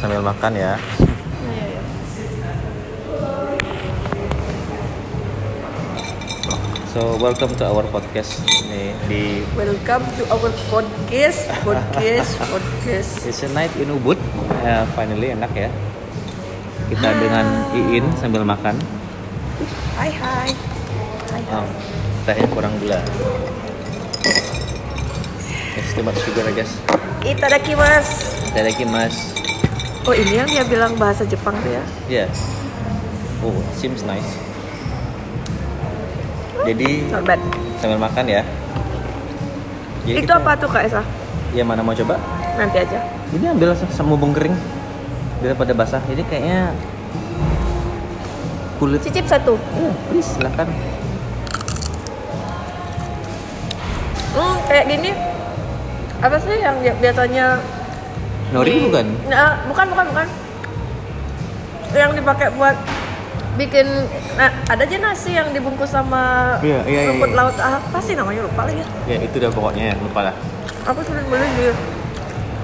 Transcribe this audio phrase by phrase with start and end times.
[0.00, 0.80] sambil makan ya.
[6.90, 9.22] So welcome to our podcast nih di
[9.54, 13.28] Welcome to our podcast, podcast, podcast.
[13.28, 14.16] It's a night in Ubud.
[14.64, 15.68] Ya, finally enak ya.
[16.88, 18.80] Kita dengan Iin sambil makan.
[20.00, 20.50] Hai hai.
[21.28, 21.68] Hai Oh,
[22.24, 22.98] tehnya kurang gula.
[25.76, 26.72] It's too much sugar I guess.
[27.20, 28.88] Itadakimasu.
[28.88, 29.49] mas.
[30.10, 31.84] Oh ini yang dia bilang bahasa Jepang tuh ya?
[32.10, 32.28] Yeah.
[33.46, 34.26] Oh, seems nice.
[36.66, 37.06] Jadi
[37.78, 38.42] sambil makan ya.
[40.02, 41.06] Jadi Itu kita- apa tuh Kak Esa?
[41.54, 42.18] Ya mana mau coba?
[42.58, 42.98] Nanti aja.
[43.30, 44.58] Ini ambil sama bung kering
[45.46, 46.02] daripada basah.
[46.10, 46.74] Ini kayaknya
[48.82, 49.06] kulit.
[49.06, 49.54] Cicip satu.
[49.78, 50.74] Eh, please silakan.
[54.34, 55.14] Hmm, kayak gini.
[56.18, 57.62] Apa sih yang bi- biasanya
[58.50, 59.06] Nori di- bukan?
[59.26, 60.26] Nah, bukan bukan bukan.
[61.90, 62.76] Yang dipakai buat
[63.52, 63.86] bikin
[64.34, 67.36] nah, ada aja nasi yang dibungkus sama Iya, iya, iya, rumput iya.
[67.36, 68.82] laut apa sih namanya lupa lagi.
[69.04, 70.34] Ya itu dah pokoknya ya, lupa lah.
[70.84, 71.66] Aku sudah beli di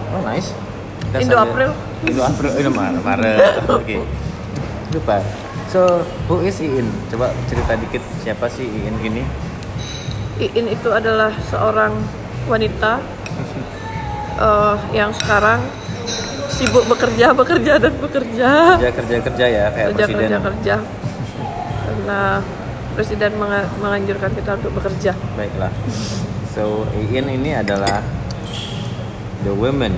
[0.08, 0.54] Oh nice.
[1.02, 1.70] Kita Indo sambil- April.
[2.04, 3.02] Indo April, Indo Maret.
[3.02, 3.38] Maret.
[3.76, 3.96] Oke.
[4.90, 5.16] Lupa.
[5.66, 5.82] So,
[6.26, 6.86] who is Iin?
[7.10, 9.22] Coba cerita dikit siapa sih Iin ini?
[10.38, 11.90] Iin itu adalah seorang
[12.46, 13.02] wanita
[14.36, 15.60] eh, yang sekarang
[16.48, 18.50] sibuk bekerja, bekerja dan bekerja.
[18.78, 20.20] Kerja kerja kerja ya kayak Kerja, presiden.
[20.22, 20.76] kerja, kerja.
[21.82, 22.20] Karena
[22.92, 25.12] presiden menga- menganjurkan kita untuk bekerja.
[25.36, 25.72] Baiklah.
[26.50, 28.00] So, Iin ini adalah
[29.42, 29.92] the women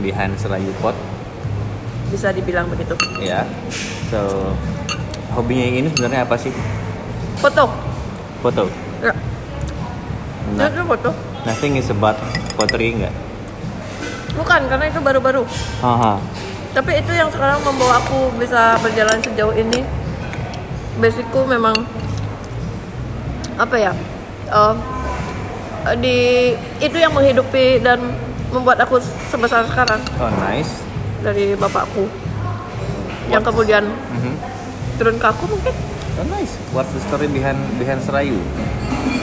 [0.00, 0.96] behind Serayu Pot
[2.08, 2.96] Bisa dibilang begitu.
[3.20, 3.44] ya.
[4.08, 4.50] So,
[5.30, 6.50] hobinya Iin sebenarnya apa sih?
[7.36, 7.68] Foto.
[8.40, 8.64] Foto.
[8.98, 9.12] Ya.
[10.56, 11.12] Nah, foto.
[11.44, 12.16] nothing is about
[12.56, 13.12] pottery enggak?
[14.32, 15.42] Bukan, karena itu baru-baru.
[16.70, 19.82] Tapi itu yang sekarang membawa aku bisa berjalan sejauh ini.
[20.96, 21.74] Basicku memang
[23.56, 23.92] apa ya?
[24.46, 24.74] eh,
[25.96, 26.16] di
[26.78, 27.98] itu yang menghidupi dan
[28.50, 28.98] membuat aku
[29.30, 30.82] sebesar sekarang Oh, nice.
[31.20, 32.04] dari bapakku.
[33.28, 34.34] Yang kemudian Mhm.
[34.96, 35.74] turun ke aku mungkin.
[36.18, 36.52] Oh, nice.
[36.70, 38.36] What's the story behind behind Serayu?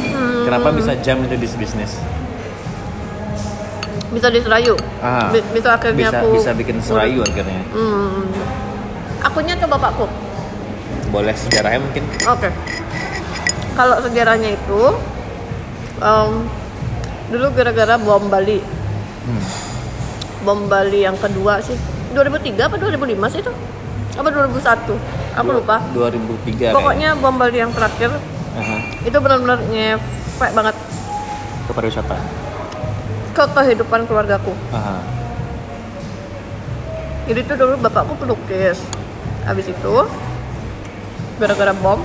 [0.09, 2.00] Hmm, Kenapa bisa jump into this business?
[4.09, 4.73] Bisa diserayu.
[4.97, 7.62] Ah, Bi- bisa akhirnya bisa aku bisa bikin Serayu akhirnya.
[7.69, 8.23] Hmm.
[9.19, 10.07] Akunya ke bapakku.
[11.09, 12.03] Boleh sejarahnya mungkin?
[12.25, 12.50] Oke.
[13.73, 14.81] Kalau sejarahnya itu
[15.97, 16.31] em,
[17.29, 18.59] dulu gara-gara bom Bali.
[19.23, 19.44] Hmm.
[20.41, 21.75] Bom Bali yang kedua sih.
[22.12, 23.51] 2003 apa 2005 sih itu?
[24.16, 24.95] Apa 2001?
[25.35, 25.78] Aku lupa.
[25.91, 28.35] 2003 Pokoknya bom Bali yang terakhir kayaknya.
[28.57, 28.78] Aha.
[29.06, 30.75] itu benar-benar ngefek banget
[31.68, 32.18] ke pariwisata.
[33.38, 34.50] Ke kehidupan keluargaku.
[34.74, 34.98] Aha.
[37.30, 38.81] Jadi itu dulu bapakku pelukis.
[39.46, 39.96] Habis itu
[41.38, 42.02] gara-gara bom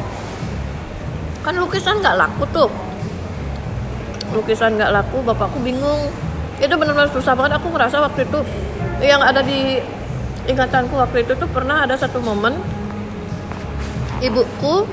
[1.40, 2.70] kan lukisan nggak laku tuh.
[4.36, 6.12] Lukisan nggak laku, bapakku bingung.
[6.60, 7.56] Itu benar-benar susah banget.
[7.56, 8.38] Aku ngerasa waktu itu
[9.00, 9.80] yang ada di
[10.46, 12.54] ingatanku waktu itu tuh pernah ada satu momen
[14.22, 14.86] ibuku,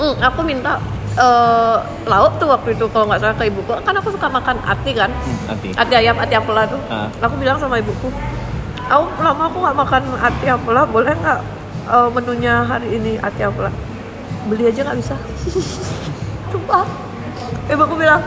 [0.00, 0.80] hmm, aku minta
[1.16, 3.72] eh, lauk tuh waktu itu kalau nggak salah ke ibuku.
[3.80, 5.10] Kan aku suka makan ati kan?
[5.10, 5.68] Hmm, nanti.
[5.72, 6.80] ati ayam ati ampela tuh.
[6.92, 7.08] Ah.
[7.22, 8.12] aku bilang sama ibuku
[8.88, 11.40] aku lama aku nggak makan ati ampela boleh nggak
[11.92, 13.72] eh, menunya hari ini ati ampela?
[14.48, 15.14] Beli aja nggak bisa.
[16.52, 16.84] Sumpah.
[17.68, 18.22] Ibuku bilang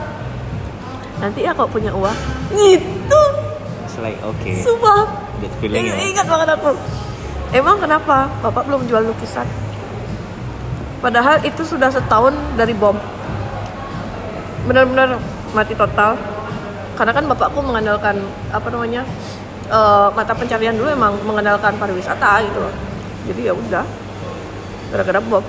[1.22, 2.18] nanti ya kalau punya uang.
[2.54, 3.22] Gitu.
[3.86, 4.62] It's like okay.
[4.62, 5.10] sumpah.
[5.42, 5.98] That feeling ya.
[5.98, 6.78] ingat banget aku.
[7.52, 8.30] Emang kenapa?
[8.40, 9.50] Bapak belum jual lukisan
[11.02, 12.94] padahal itu sudah setahun dari bom
[14.70, 15.18] benar-benar
[15.52, 16.14] mati total
[16.94, 18.22] karena kan bapakku mengandalkan
[18.54, 19.02] apa namanya
[19.66, 22.74] eh, mata pencarian dulu emang mengandalkan pariwisata gitu loh
[23.26, 23.86] jadi ya udah
[24.94, 25.46] gara-gara bom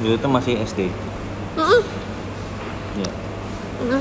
[0.00, 0.88] Dulu tuh masih SD.
[1.60, 1.80] Mm-mm,
[2.96, 3.10] Ya.
[3.84, 4.00] mm-mm.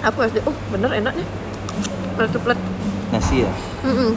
[0.00, 1.28] aku SD oh bener enak nih
[2.16, 2.56] plat
[3.12, 3.52] Nasi ya.
[3.84, 4.16] Mm-mm.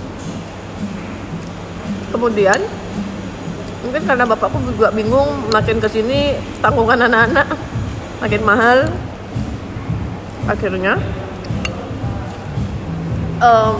[2.15, 2.59] kemudian
[3.79, 7.47] mungkin karena bapakku juga bingung makin ke sini tanggungan anak-anak
[8.19, 8.79] makin mahal.
[10.49, 10.97] Akhirnya
[13.39, 13.73] em,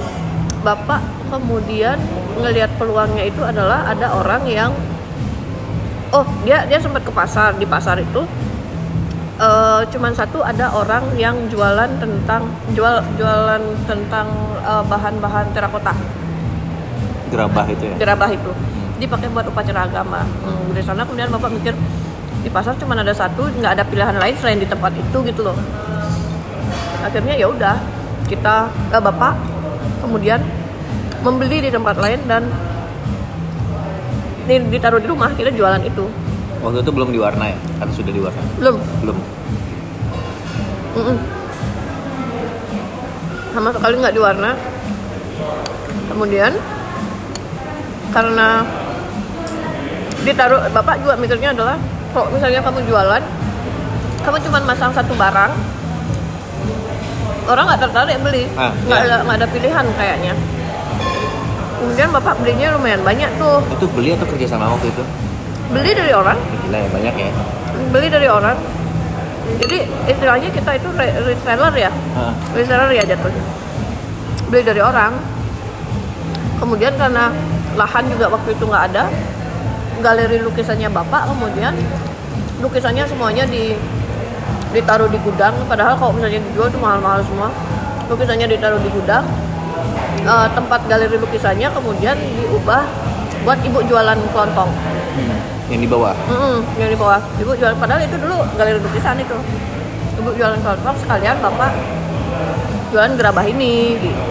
[0.61, 1.97] bapak kemudian
[2.39, 4.71] ngelihat peluangnya itu adalah ada orang yang
[6.13, 8.21] oh dia dia sempat ke pasar di pasar itu
[9.39, 14.27] eh, cuman satu ada orang yang jualan tentang jual jualan tentang
[14.61, 15.93] eh, bahan-bahan terakota.
[17.29, 17.95] Gerabah itu ya.
[18.01, 18.51] gerabah itu
[18.99, 21.73] dipakai buat upacara agama hmm, dari sana kemudian bapak mikir
[22.39, 25.55] di pasar cuma ada satu nggak ada pilihan lain selain di tempat itu gitu loh
[26.99, 27.75] akhirnya ya udah
[28.27, 29.33] kita eh, bapak
[29.99, 30.39] kemudian
[31.19, 32.47] membeli di tempat lain dan
[34.45, 36.05] di- ditaruh di rumah kita jualan itu
[36.59, 37.57] Waktu itu belum diwarna ya?
[37.79, 38.41] Atau sudah diwarna?
[38.59, 39.17] belum Belum.
[40.99, 41.17] Mm-mm.
[43.49, 44.51] sama sekali nggak diwarna
[46.07, 46.51] kemudian
[48.09, 48.65] karena
[50.21, 51.75] ditaruh bapak juga mikirnya adalah
[52.09, 53.23] kalau misalnya kamu jualan
[54.19, 55.51] kamu cuma masang satu barang
[57.45, 59.07] orang nggak tertarik beli Ah, nggak iya.
[59.09, 60.33] ada nggak ada pilihan kayaknya
[61.75, 65.03] kemudian bapak belinya lumayan banyak tuh Itu beli atau kerja sama waktu itu?
[65.69, 67.29] beli dari orang Gila ya banyak ya.
[67.89, 68.57] beli dari orang
[69.55, 72.33] jadi istilahnya kita itu re- reseller ya Heeh.
[72.53, 73.43] reseller ya jatuhnya
[74.45, 75.13] beli dari orang
[76.59, 77.31] kemudian karena
[77.73, 79.03] lahan juga waktu itu nggak ada
[79.99, 81.75] galeri lukisannya bapak kemudian
[82.59, 83.75] lukisannya semuanya di
[84.69, 87.49] ditaruh di gudang padahal kalau misalnya dijual itu mahal-mahal semua
[88.09, 89.25] lukisannya ditaruh di gudang
[90.19, 92.83] Eh, tempat galeri lukisannya kemudian diubah
[93.47, 94.71] buat ibu jualan kelontong
[95.09, 95.35] Hmm.
[95.67, 96.15] Yang di bawah.
[96.31, 97.19] Mm-mm, yang di bawah.
[97.41, 99.35] Ibu jualan padahal itu dulu galeri lukisan itu.
[100.21, 101.75] Ibu jualan kelontong sekalian bapak
[102.93, 104.23] jualan gerabah ini gitu.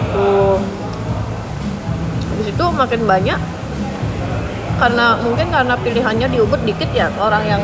[2.39, 3.39] Di situ makin banyak
[4.79, 7.61] karena mungkin karena pilihannya di Ubud dikit ya orang yang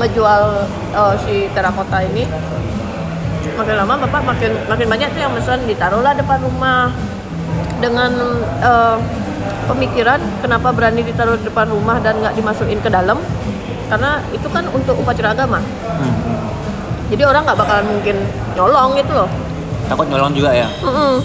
[0.00, 0.42] ngejual
[0.90, 2.24] eh, si terakota ini
[3.54, 6.90] makin lama bapak makin makin banyak tuh yang pesan ditaruhlah depan rumah
[7.78, 8.10] dengan
[8.58, 8.96] eh,
[9.68, 13.20] pemikiran kenapa berani ditaruh di depan rumah dan nggak dimasukin ke dalam
[13.86, 15.60] karena itu kan untuk upacara agama
[15.94, 16.10] Hmm.
[17.06, 18.16] jadi orang nggak bakalan mungkin
[18.56, 19.30] nyolong gitu loh
[19.84, 20.64] Takut nyolong juga ya.
[20.80, 21.20] Mm-mm.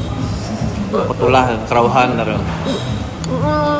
[0.92, 2.36] Petulah, kerauhan, taruh.
[3.31, 3.80] Mm-mm.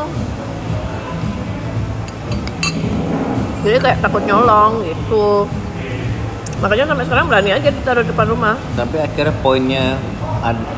[3.66, 5.48] Jadi kayak takut nyolong gitu
[6.60, 9.86] makanya sampai sekarang berani aja ditaruh depan rumah Tapi akhirnya poinnya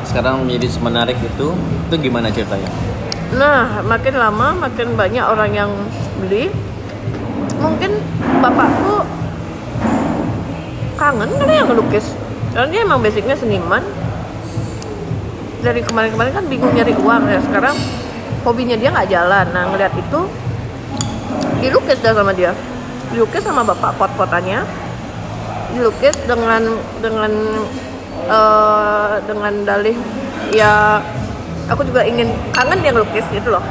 [0.06, 2.66] sekarang menjadi semenarik itu, itu gimana ceritanya?
[3.32, 5.70] Nah, makin lama makin banyak orang yang
[6.18, 6.50] beli.
[7.62, 7.94] Mungkin
[8.42, 9.06] bapakku
[10.98, 12.12] kangen kali yang ngelukis.
[12.52, 13.80] Karena dia emang basicnya seniman.
[15.62, 17.38] Dari kemarin-kemarin kan bingung nyari uang ya.
[17.38, 17.78] Sekarang
[18.42, 19.46] hobinya dia nggak jalan.
[19.54, 20.20] Nah, ngeliat itu
[21.62, 22.50] dilukis dah sama dia.
[23.12, 24.64] Dilukis sama bapak pot-potannya.
[25.76, 26.62] Dilukis dengan
[27.04, 27.32] dengan
[28.28, 29.96] eh, dengan dalih
[30.52, 31.00] ya
[31.68, 33.64] aku juga ingin kangen yang lukis gitu loh.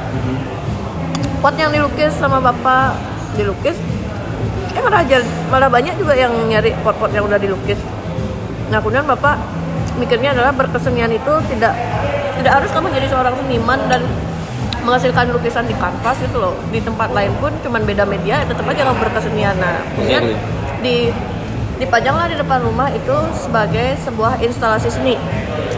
[1.42, 2.94] Pot yang dilukis sama bapak
[3.34, 3.78] dilukis.
[4.72, 5.04] Eh malah
[5.52, 7.82] malah banyak juga yang nyari pot-pot yang udah dilukis.
[8.70, 9.36] Nah kemudian bapak
[10.00, 11.74] mikirnya adalah berkesenian itu tidak
[12.40, 14.02] tidak harus kamu jadi seorang seniman dan
[14.82, 16.54] menghasilkan lukisan di kanvas gitu loh.
[16.70, 20.24] Di tempat lain pun cuman beda media tetap aja kamu berkesenian nah kemudian
[20.82, 21.14] di
[21.82, 25.18] dipajanglah di depan rumah itu sebagai sebuah instalasi seni.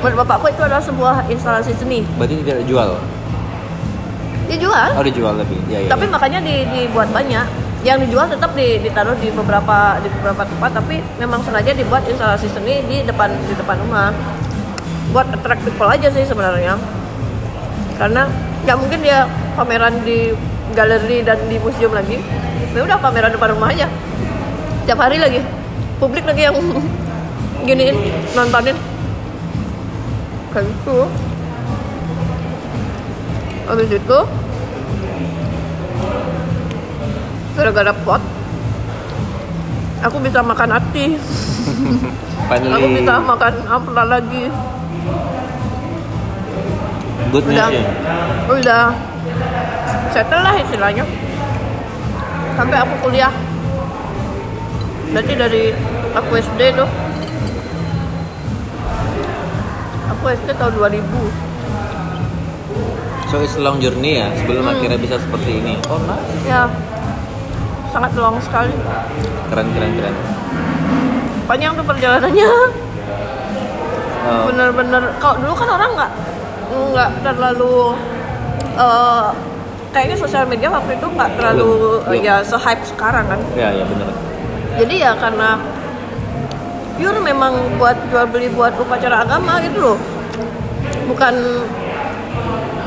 [0.04, 2.04] Menurut bapakku itu adalah sebuah instalasi seni.
[2.20, 3.00] Berarti tidak dijual?
[4.44, 4.90] dijual.
[4.94, 5.90] Oh dijual lebih, ya, ya.
[5.90, 7.48] tapi makanya di- dibuat banyak.
[7.84, 12.48] Yang dijual tetap di- ditaruh di beberapa di beberapa tempat tapi memang sengaja dibuat instalasi
[12.52, 14.12] seni di depan di depan rumah.
[15.16, 16.76] Buat attract people aja sih sebenarnya.
[17.96, 18.28] Karena
[18.63, 19.27] nggak mungkin dia
[19.60, 20.31] pameran di
[20.74, 22.18] galeri dan di museum lagi.
[22.74, 23.88] Ya udah pameran depan rumah aja.
[24.89, 25.44] Tiap hari lagi.
[26.01, 26.57] Publik lagi yang
[27.68, 27.95] giniin
[28.33, 28.75] nontonin.
[30.51, 30.98] Kayak gitu.
[33.63, 34.18] Habis itu
[37.53, 38.22] gara-gara pot
[40.03, 41.15] aku bisa makan hati
[42.75, 44.50] aku bisa makan apa lagi
[47.32, 47.70] good news udah.
[47.72, 47.84] ya.
[48.50, 48.86] udah.
[50.12, 51.06] Settle lah istilahnya.
[52.53, 53.34] Sampai aku kuliah.
[55.13, 55.63] Berarti dari
[56.13, 56.89] aku SD tuh.
[60.13, 61.03] Aku SD tahun 2000
[63.27, 64.77] So it's long journey ya, sebelum Hmm.
[64.77, 65.74] akhirnya bisa seperti ini.
[65.89, 66.46] Oh nice.
[66.46, 66.70] ya.
[67.89, 68.74] Sangat long sekali.
[69.50, 70.15] Keren, keren, keren.
[71.44, 72.50] panjang tuh perjalanannya.
[74.24, 75.03] Oh, bener-bener.
[75.20, 76.12] Kalau dulu kan orang nggak
[76.92, 77.94] nggak terlalu
[78.75, 79.27] eh,
[79.89, 82.24] kayaknya sosial media waktu itu nggak terlalu Belum, eh, belum.
[82.24, 84.10] ya se-hype sekarang kan ya, ya benar.
[84.77, 85.50] jadi ya karena
[86.94, 89.98] pure memang buat jual beli buat upacara agama gitu loh
[91.06, 91.34] bukan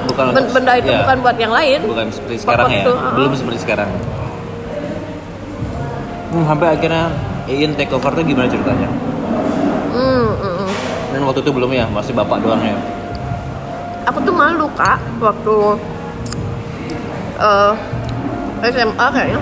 [0.06, 2.84] Bukan ben- benda itu ya, bukan buat yang lain bukan seperti sekarang ya.
[2.86, 3.12] Itu, uh-uh.
[3.18, 3.90] Belum seperti sekarang.
[6.30, 7.04] Hmm, sampai akhirnya
[7.46, 8.88] Iin take over tuh gimana ceritanya?
[9.92, 10.70] Hmm, hmm, hmm.
[11.10, 12.78] Dan waktu itu belum ya, masih bapak doang ya.
[14.06, 15.56] Aku tuh malu kak waktu
[17.42, 17.72] eh,
[18.72, 19.40] SMA kayaknya.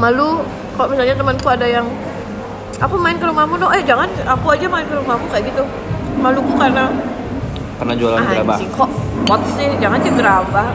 [0.00, 0.40] Malu
[0.74, 1.86] kalau misalnya temanku ada yang
[2.80, 3.72] aku main ke rumahmu dong.
[3.76, 5.62] Eh jangan aku aja main ke rumahmu kayak gitu.
[6.20, 6.88] Maluku karena
[7.80, 8.56] pernah jualan gerabah.
[8.60, 8.90] anjing kok
[9.24, 9.68] pot sih?
[9.80, 10.68] Jangan sih gerabah.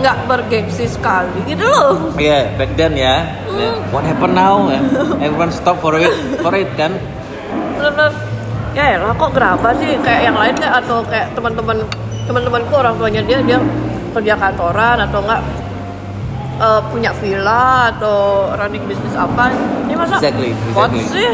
[0.00, 2.16] Nggak bergengsi sekali gitu loh.
[2.16, 3.28] Iya, back then ya.
[3.52, 4.72] Ya, What happened now?
[5.24, 6.08] Everyone stop for it,
[6.40, 6.96] for it kan?
[7.80, 8.12] bener-bener
[8.74, 9.98] ya lah kok gerabah sih?
[10.00, 11.76] Kayak yang lain kayak atau kayak teman-teman
[12.26, 13.58] teman-temanku orang tuanya dia dia
[14.14, 15.42] kerja kantoran atau enggak
[16.60, 19.50] eh, punya villa atau running bisnis apa.
[19.86, 21.02] Ini masa Exactly, exactly.
[21.10, 21.30] sih?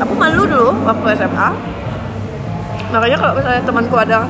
[0.00, 1.48] Aku malu dulu waktu SMA
[2.94, 4.22] makanya kalau misalnya temanku ada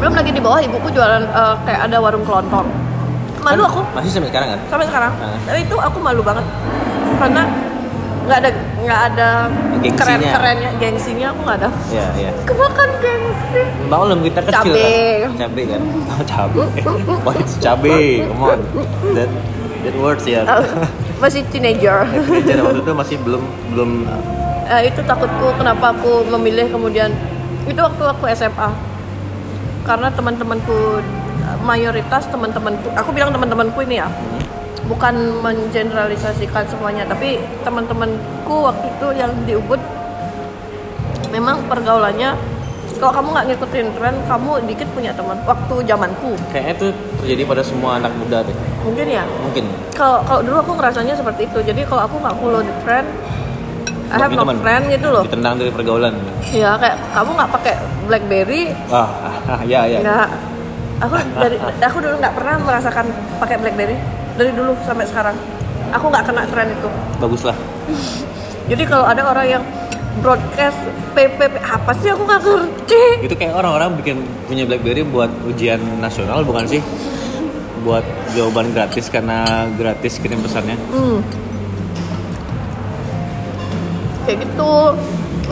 [0.00, 2.66] belum lagi di bawah ibuku jualan eh, kayak ada warung kelontong.
[3.44, 3.80] Malu Kan aku.
[4.00, 4.60] Masih sampai sekarang kan?
[4.72, 5.12] sampai sekarang.
[5.20, 5.36] Ah.
[5.44, 6.44] tapi itu aku malu banget.
[7.20, 7.42] Karena
[8.24, 9.28] nggak ada nggak ada
[9.78, 9.96] Gengsinya.
[10.00, 12.30] keren kerennya gengsinya aku nggak ada Iya, iya.
[12.42, 14.96] kebakan gengsi Maklum kita kecil Cabe.
[15.20, 15.30] kan.
[15.38, 15.80] Cabe kan.
[15.84, 16.60] Oh, cabe.
[17.20, 17.92] Why it's cabe?
[18.24, 18.60] Come on.
[19.12, 19.30] That
[19.82, 20.40] that words ya.
[20.42, 20.64] Eh,
[21.16, 22.08] masih teenager
[22.42, 23.90] Jadi waktu itu masih belum belum
[24.64, 27.12] Eh, itu takutku kenapa aku memilih kemudian
[27.64, 28.72] itu waktu aku SMA
[29.84, 31.04] karena teman-temanku
[31.60, 34.08] mayoritas teman-temanku aku bilang teman-temanku ini ya
[34.84, 39.80] bukan mengeneralisasikan semuanya tapi teman-temanku waktu itu yang di Ubud
[41.30, 42.36] memang pergaulannya
[42.94, 46.86] kalau kamu nggak ngikutin tren kamu dikit punya teman waktu zamanku kayaknya itu
[47.18, 48.54] terjadi pada semua anak muda deh.
[48.80, 49.64] mungkin ya Mungkin.
[49.92, 53.08] kalau kalau dulu aku ngerasanya seperti itu jadi kalau aku nggak follow the trend
[54.12, 56.12] I have no friend gitu loh Ditendang dari pergaulan.
[56.46, 57.74] ya kayak kamu nggak pakai
[58.04, 58.62] BlackBerry
[58.92, 59.08] Ah,
[59.48, 59.98] ah, ya ya.
[60.04, 60.28] nggak
[61.00, 63.06] aku dari aku dulu nggak pernah merasakan
[63.40, 63.96] pakai BlackBerry
[64.34, 65.36] dari dulu sampai sekarang
[65.94, 66.88] aku nggak kena tren itu
[67.22, 67.56] Baguslah.
[68.70, 69.62] jadi kalau ada orang yang
[70.22, 70.78] broadcast
[71.14, 76.42] PPP apa sih aku nggak ngerti Itu kayak orang-orang bikin punya BlackBerry buat ujian nasional
[76.46, 76.82] bukan sih?
[77.82, 80.78] Buat jawaban gratis karena gratis kirim pesannya.
[80.90, 81.18] hmm.
[84.24, 84.72] kayak gitu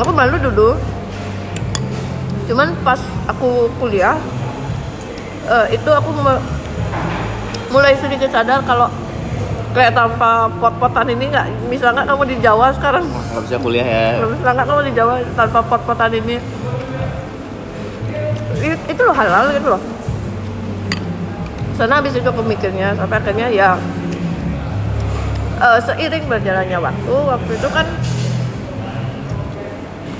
[0.00, 0.72] aku malu dulu
[2.48, 2.98] cuman pas
[3.28, 4.16] aku kuliah
[5.44, 6.08] eh, itu aku
[7.72, 8.86] mulai sedikit sadar kalau
[9.72, 13.08] kayak tanpa pot-potan ini nggak bisa nggak kamu di Jawa sekarang?
[13.08, 14.08] Nggak bisa kuliah ya.
[14.20, 16.36] nggak bisa nggak kamu di Jawa tanpa pot-potan ini?
[18.62, 19.82] It- itu loh halal gitu loh.
[21.74, 23.68] Sana habis itu aku mikirnya sampai akhirnya ya
[25.58, 27.86] eh, seiring berjalannya waktu waktu itu kan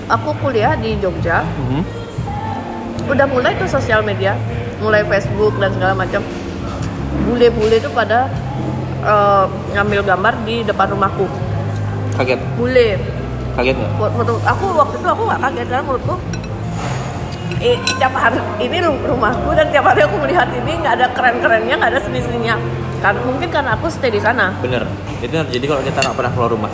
[0.08, 1.44] aku kuliah di Jogja.
[1.44, 1.82] Mhm.
[3.02, 4.38] udah mulai tuh sosial media
[4.78, 6.22] mulai Facebook dan segala macam
[7.22, 8.28] bule-bule itu pada
[9.00, 11.26] eh, ngambil gambar di depan rumahku
[12.12, 13.00] Kaget, bule
[13.52, 13.90] kaget nggak?
[13.96, 16.14] foto, aku waktu itu aku nggak kaget karena menurutku
[17.58, 21.74] eh, tiap hari ini ru- rumahku dan tiap hari aku melihat ini nggak ada keren-kerennya
[21.76, 22.56] nggak ada seni-seninya
[23.00, 24.86] kan mungkin karena aku stay di sana Bener.
[25.18, 26.72] Itu terjadi kalau kita nggak pernah keluar rumah.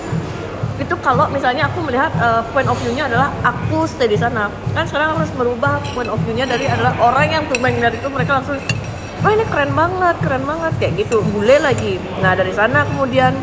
[0.79, 4.83] itu kalau misalnya aku melihat eh, point of view-nya adalah aku stay di sana kan
[4.83, 8.59] sekarang harus merubah point of view-nya dari adalah orang yang tumben dari itu mereka langsung
[9.23, 10.73] wah ini keren banget keren banget.
[10.79, 11.99] Kayak gitu bule lagi.
[12.23, 13.35] Nah dari sana kemudian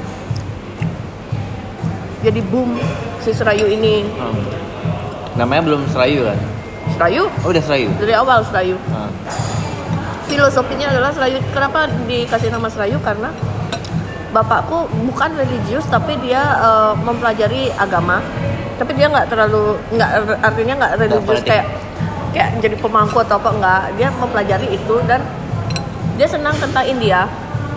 [2.25, 2.79] jadi boom
[3.21, 4.01] si Serayu ini.
[4.17, 4.35] Hmm.
[5.37, 6.39] Namanya belum Serayu kan?
[6.95, 7.23] Serayu?
[7.43, 7.89] Oh udah Serayu.
[8.01, 8.77] dari awal Serayu.
[8.93, 9.09] Ah.
[10.25, 11.37] filosofinya adalah Serayu.
[11.53, 12.97] Kenapa dikasih nama Serayu?
[13.05, 13.29] Karena
[14.33, 18.23] bapakku bukan religius tapi dia eh, mempelajari agama.
[18.75, 20.09] Tapi dia nggak terlalu nggak
[20.43, 21.65] artinya nggak religius kayak
[22.35, 25.23] kayak jadi pemangku atau apa enggak dia mempelajari itu dan
[26.15, 27.27] dia senang tentang India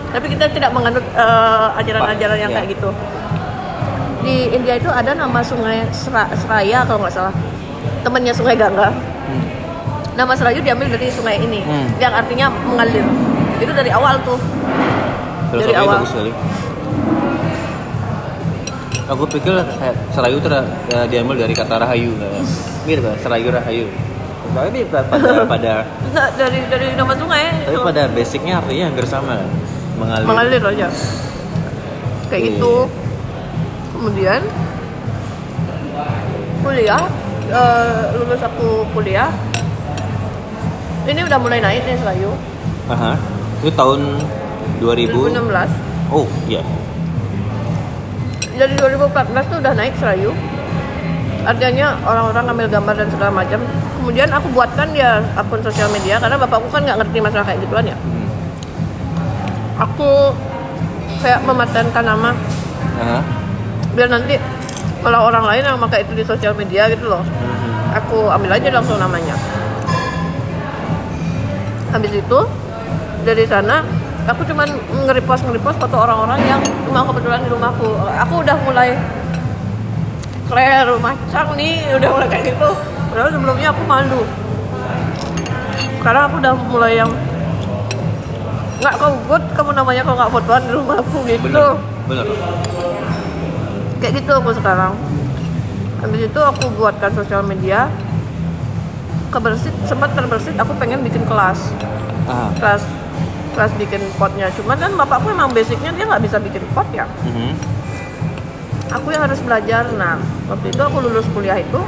[0.09, 2.55] tapi kita tidak menganut eh, ajaran-ajaran yang Ya.
[2.55, 2.89] kayak gitu
[4.19, 7.33] di India itu ada nama sungai Sera- Seraya kalau nggak salah
[7.99, 9.43] temannya sungai Gangga Hmm.
[10.15, 11.87] nama Serayu diambil dari sungai ini Hmm.
[11.97, 13.05] yang artinya mengalir
[13.57, 14.39] itu dari awal tuh
[15.49, 15.95] Dari Filosofinya awal.
[15.97, 16.31] bagus sekali.
[19.09, 20.49] Aku pikir kayak Serayu itu
[20.87, 22.13] ya, diambil dari kata rahayu.
[22.85, 23.17] Mirip kan?
[23.19, 23.89] Serayu rahayu.
[24.49, 25.05] Tapi pada
[25.45, 25.73] pada
[26.09, 29.49] Nggak, dari dari nama sungai tapi itu pada basicnya artinya hampir sama kan?
[29.95, 30.25] Mengalir.
[30.25, 30.87] mengalir aja
[32.25, 32.49] kayak Iya.
[32.51, 32.73] gitu
[33.91, 34.41] kemudian
[36.59, 37.03] kuliah
[37.47, 39.29] eh, lulus aku kuliah
[41.03, 42.31] ini udah mulai naik nih Serayu
[42.87, 43.13] Aha.
[43.59, 44.17] Itu tahun
[44.79, 45.13] 2000.
[45.13, 45.69] 2016
[46.09, 46.65] Oh, iya.
[48.51, 49.13] dari 2014
[49.45, 50.31] tuh udah naik Serayu
[51.45, 53.59] artinya orang-orang ngambil gambar dan segala macam.
[53.99, 57.85] Kemudian aku buatkan dia akun sosial media karena bapakku kan nggak ngerti masalah kayak gituan
[57.87, 57.97] ya.
[57.97, 58.27] Hmm.
[59.79, 60.35] aku
[61.23, 62.31] kayak mematenkan nama.
[63.95, 64.35] Biar nanti
[64.99, 67.95] kalau orang lain yang pakai itu di sosial media gitu loh Mhm.
[67.95, 69.35] aku ambil aja langsung namanya.
[71.89, 72.39] Habis itu
[73.23, 73.81] dari sana
[74.27, 74.67] aku cuman
[75.07, 77.87] nge-repost nge-repost foto orang-orang yang rumah kebetulan di rumahku.
[78.27, 78.93] Aku udah mulai
[80.49, 82.69] Claire rumah Cang nih udah mulai kayak gitu.
[83.13, 84.21] Padahal sebelumnya aku malu.
[86.01, 87.11] Sekarang aku udah mulai yang
[88.79, 91.45] nggak kau good kamu namanya kalau nggak fotoan di rumah aku gitu.
[91.45, 92.25] Bener bener.
[94.01, 94.93] Kayak gitu aku sekarang.
[96.01, 97.85] Habis itu aku buatkan sosial media.
[99.29, 101.69] Kebersit sempat terbersit aku pengen bikin kelas.
[102.25, 102.49] Ah.
[102.57, 102.81] Kelas
[103.53, 104.49] kelas bikin potnya.
[104.57, 107.05] Cuman kan bapakku emang basicnya dia nggak bisa bikin pot ya.
[107.21, 107.78] Mhm.
[108.89, 109.89] Aku yang harus belajar.
[109.93, 110.17] Nah
[110.49, 111.79] waktu itu aku lulus kuliah itu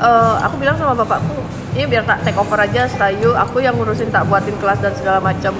[0.00, 4.06] eh, aku bilang sama bapakku ini biar tak take over aja Stayu aku yang ngurusin
[4.14, 5.50] tak buatin kelas dan segala macam.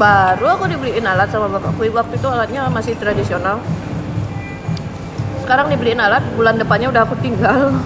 [0.00, 1.84] Baru aku dibeliin alat sama bapakku.
[1.92, 3.60] Waktu itu alatnya masih tradisional.
[5.44, 7.76] Sekarang dibeliin alat bulan depannya udah aku tinggal.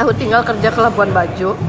[0.00, 1.60] Aku tinggal kerja ke Labuan Bajo.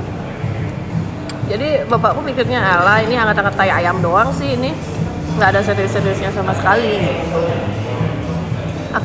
[1.52, 4.72] Jadi bapakku mikirnya ala ini angkat-angkat tai ayam doang sih ini.
[5.36, 7.12] Nggak ada serius-seriusnya sama sekali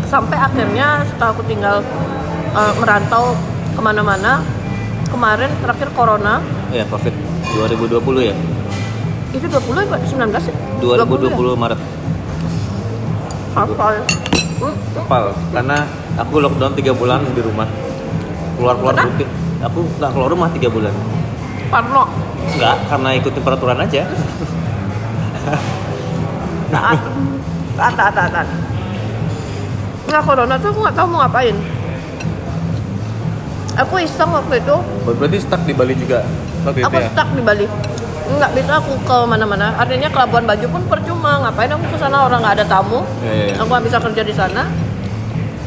[0.06, 1.82] sampai akhirnya setelah aku tinggal
[2.54, 3.34] eh, merantau
[3.76, 4.42] ke mana-mana
[5.10, 6.42] kemarin terakhir corona.
[6.74, 7.14] Ya covid
[7.56, 8.34] 2020 ya?
[9.32, 10.54] Itu 20 apa 19 ya?
[10.80, 11.56] 2020 ya?
[11.56, 11.80] Maret.
[13.56, 13.94] Hafal.
[14.96, 15.84] Kepal karena
[16.16, 17.68] aku lockdown tiga bulan di rumah.
[18.56, 19.12] Keluar keluar Kenapa?
[19.12, 19.28] rutin.
[19.68, 20.92] Aku nggak keluar rumah tiga bulan.
[21.68, 22.04] Parno
[22.56, 24.02] nggak karena ikutin peraturan aja.
[26.72, 26.98] Taat
[27.78, 28.48] taat taat, taat.
[30.06, 31.56] Nah corona tuh aku nggak tahu mau ngapain.
[33.76, 34.76] Aku iseng waktu itu.
[35.04, 36.24] Berarti stuck di Bali juga
[36.64, 37.66] waktu aku stuck di Bali.
[38.26, 39.76] Nggak bisa aku ke mana-mana.
[39.76, 41.44] Artinya ke Labuan Bajo pun percuma.
[41.44, 42.26] Ngapain aku ke sana?
[42.26, 43.04] Orang nggak ada tamu.
[43.22, 43.54] Ya, ya, ya.
[43.60, 44.62] aku nggak bisa kerja di sana.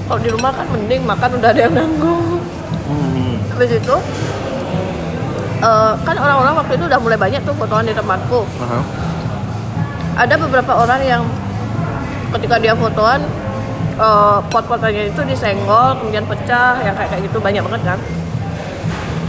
[0.10, 2.42] Kalau di rumah kan mending makan udah ada yang nanggung.
[2.90, 3.38] Hmm.
[3.54, 3.96] habis itu
[5.62, 8.42] eh, kan orang-orang waktu itu udah mulai banyak tuh fotoan di tempatku.
[8.66, 8.80] Aha.
[10.20, 11.22] ada beberapa orang yang
[12.34, 13.22] ketika dia fotoan
[14.00, 18.00] eh, pot-potannya itu disenggol kemudian pecah yang kayak kayak gitu banyak banget kan.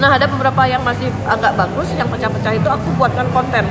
[0.01, 3.67] Nah ada beberapa yang masih agak bagus yang pecah-pecah itu aku buatkan konten.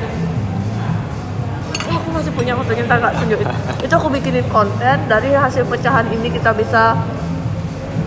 [1.89, 3.49] Oh, aku masih punya fotonya ntar tak tunjukin.
[3.81, 6.93] Itu aku bikinin konten dari hasil pecahan ini kita bisa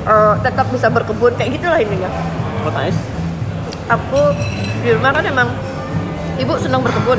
[0.07, 2.11] eh, tetap bisa berkebun kayak gitulah intinya.
[2.63, 3.01] Oh, nice.
[3.91, 4.33] aku
[4.81, 5.49] di rumah kan emang
[6.39, 7.19] ibu senang berkebun.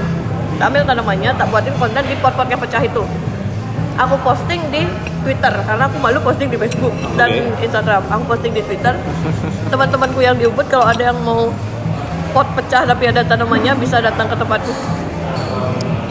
[0.55, 3.03] Tak ambil tanamannya tak buatin konten di pot-pot yang pecah itu.
[3.99, 4.87] Aku posting di
[5.23, 7.63] Twitter karena aku malu posting di Facebook dan Oke.
[7.65, 8.03] Instagram.
[8.11, 8.93] Aku posting di Twitter.
[9.71, 11.47] Teman-temanku yang di Ubud kalau ada yang mau
[12.35, 14.73] pot pecah tapi ada tanamannya bisa datang ke tempatku.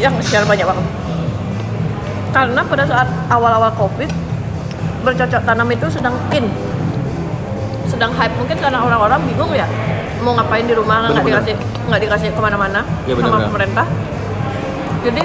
[0.01, 0.87] Yang share banyak banget.
[2.33, 4.09] Karena pada saat awal-awal covid
[5.05, 6.49] bercocok tanam itu sedang in.
[7.87, 8.33] Sedang hype.
[8.41, 9.69] Mungkin karena orang-orang bingung ya
[10.23, 11.55] mau ngapain di rumah nggak dikasih
[11.91, 13.87] nggak dikasih ke mana-mana Iya, sama pemerintah.
[15.03, 15.23] Jadi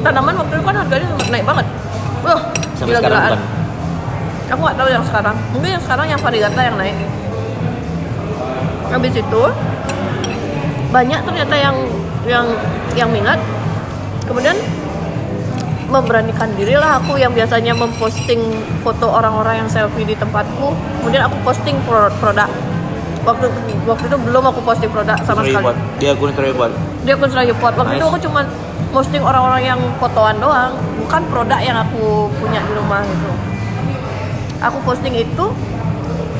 [0.00, 1.66] tanaman waktu itu kan harganya naik banget
[2.24, 2.40] wah
[2.74, 3.40] Sampai sekarang gila-gilaan bukan.
[4.46, 5.36] aku nggak tahu yang sekarang.
[5.50, 6.96] Mungkin yang sekarang yang varigata yang naik.
[8.86, 9.42] Habis itu
[10.88, 11.76] banyak ternyata yang
[12.24, 12.46] yang
[12.94, 13.40] yang minat.
[14.24, 14.56] Kemudian
[15.84, 18.40] memberanikan diri lah aku yang biasanya memposting
[18.80, 20.72] foto orang-orang yang selfie di tempatku.
[21.00, 22.48] Kemudian aku posting pro- produk.
[23.24, 23.46] Waktu
[23.84, 25.72] waktu itu belum aku posting produk sama sekali.
[25.98, 26.72] Dia akun buat.
[27.04, 28.00] dia akun Serayu Pot waktu Nice.
[28.00, 28.40] itu aku cuma
[28.90, 30.72] posting orang-orang yang fotoan doang
[31.04, 33.30] bukan produk yang aku punya di rumah gitu.
[34.64, 35.44] Aku posting itu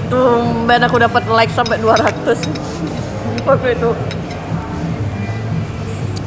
[0.08, 2.40] tumben aku dapat like sampai 200
[3.48, 3.90] waktu itu.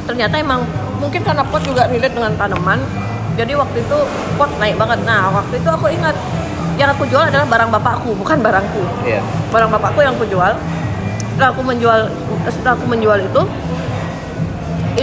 [0.06, 0.62] Ternyata emang
[1.02, 2.78] mungkin karena pot juga relate dengan tanaman.
[3.34, 3.98] Jadi waktu itu
[4.38, 5.02] pot naik banget.
[5.02, 6.14] Nah waktu itu aku ingat
[6.78, 8.82] yang aku jual adalah barang bapakku bukan barangku.
[9.02, 9.18] Iya.
[9.50, 10.54] barang bapakku yang aku jual.
[11.34, 12.00] Setelah aku menjual
[12.50, 13.42] setelah aku menjual itu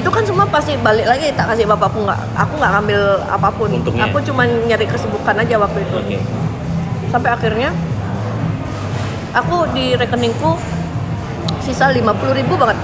[0.06, 3.74] itu kan semua pasti balik lagi tak kasih bapakku nggak aku nggak ngambil apa pun.
[3.74, 4.06] Untungnya.
[4.06, 5.98] aku cuma nyari kesibukan aja waktu itu.
[5.98, 6.18] Oke.
[7.10, 7.74] sampai akhirnya
[9.34, 10.62] aku di rekeningku
[11.65, 12.06] sisa 50.000
[12.38, 12.78] ribu banget.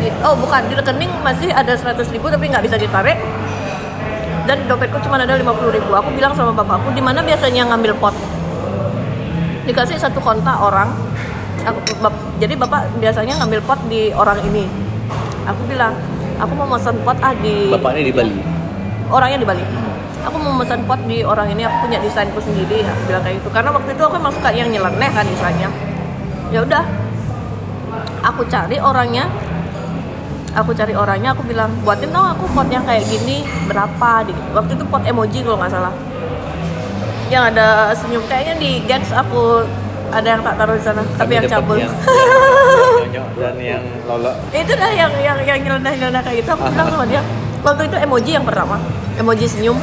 [0.00, 3.20] Di- oh bukan di rekening masih ada 100.000 ribu tapi nggak bisa ditarik.
[4.48, 5.92] Dan dompetku cuma ada 50.000 ribu.
[5.92, 8.16] Aku bilang sama bapakku di mana biasanya ngambil pot?
[9.68, 10.88] Dikasih satu kontak orang.
[11.68, 14.64] Aku, bap- jadi bapak biasanya ngambil pot di orang ini.
[15.44, 15.92] Aku bilang
[16.36, 18.36] aku mau pesan pot ah di Bapaknya di Bali.
[19.08, 19.64] orangnya di Bali.
[20.26, 23.48] Aku mau pesan pot di orang ini aku punya desainku sendiri aku bilang kayak gitu.
[23.54, 25.68] Karena waktu itu aku emang suka yang nyeleneh kan istilahnya
[26.54, 26.84] ya udah
[28.22, 29.26] aku cari orangnya
[30.54, 34.24] aku cari orangnya aku bilang buatin dong aku pot yang kayak gini berapa?
[34.26, 35.94] Di waktu itu pot emoji kalau nggak salah.
[37.26, 39.66] Yang ada senyum kayaknya di Gens aku
[40.14, 41.76] ada yang tak taruh di sana tapi yang dapat cabul.
[41.82, 41.92] Yang,
[43.06, 44.34] yang nyonyok dan yang lolok.
[44.50, 46.50] itu dah yang yang yang nyeleneh nyeleneh kayak gitu.
[46.58, 47.22] Aku bilang sama dia
[47.62, 48.76] waktu itu emoji yang pertama
[49.18, 49.78] emoji senyum.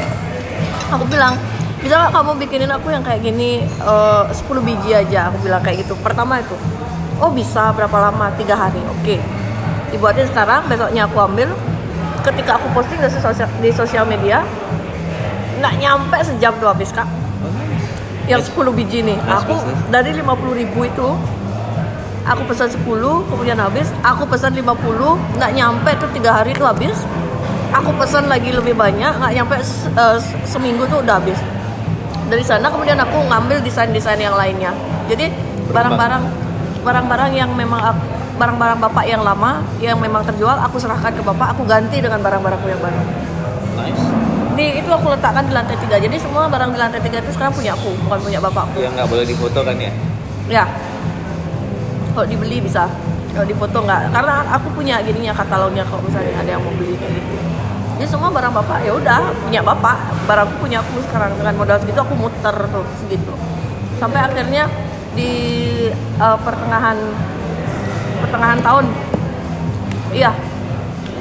[0.92, 1.40] Aku bilang
[1.84, 5.84] bisa nggak kamu bikinin aku yang kayak gini eh, 10 biji aja aku bilang kayak
[5.88, 5.96] gitu.
[6.00, 6.56] Pertama itu
[7.24, 8.32] oh bisa berapa lama?
[8.36, 8.80] Tiga hari.
[9.00, 9.20] Oke.
[9.92, 11.50] Dibuatin sekarang besoknya aku ambil.
[12.24, 14.48] Ketika aku posting di sosial, di sosial media
[15.60, 17.08] nggak nyampe sejam tuh habis kak.
[18.28, 19.20] Yang 10 biji nih.
[19.28, 19.60] Aku
[19.92, 21.08] dari 50.000 ribu itu
[22.24, 22.84] aku pesan 10
[23.30, 23.88] kemudian habis.
[24.02, 24.64] Aku pesan 50
[25.38, 26.96] nggak nyampe tuh tiga hari tuh habis.
[27.74, 29.90] Aku pesan lagi lebih banyak nggak nyampe se-
[30.46, 31.40] seminggu tuh udah habis.
[32.30, 34.72] Dari sana kemudian aku ngambil desain-desain yang lainnya.
[35.10, 35.30] Jadi
[35.70, 36.24] barang-barang
[36.84, 41.54] barang-barang yang memang aku- barang-barang bapak yang lama yang memang terjual aku serahkan ke bapak
[41.54, 43.02] aku ganti dengan barang-barangku yang baru.
[43.78, 44.04] Nice.
[44.54, 45.98] Di itu aku letakkan di lantai tiga.
[45.98, 48.78] Jadi semua barang di lantai tiga itu sekarang punya aku bukan punya bapakku.
[48.80, 49.92] Yang nggak boleh difoto kan ya?
[50.46, 50.66] Ya
[52.14, 52.86] kalau dibeli bisa.
[53.34, 54.14] Kalau difoto nggak.
[54.14, 57.34] Karena aku punya gininya katalognya kalau misalnya ada yang mau beli kayak gitu.
[57.98, 58.78] Jadi semua barang bapak.
[58.86, 59.98] Ya udah punya bapak.
[60.30, 63.34] Barangku punya aku sekarang dengan modal segitu aku muter tuh segitu
[64.04, 64.68] sampai akhirnya
[65.16, 65.32] di
[65.96, 66.98] eh, pertengahan
[68.20, 68.86] pertengahan tahun.
[70.12, 70.32] Iya.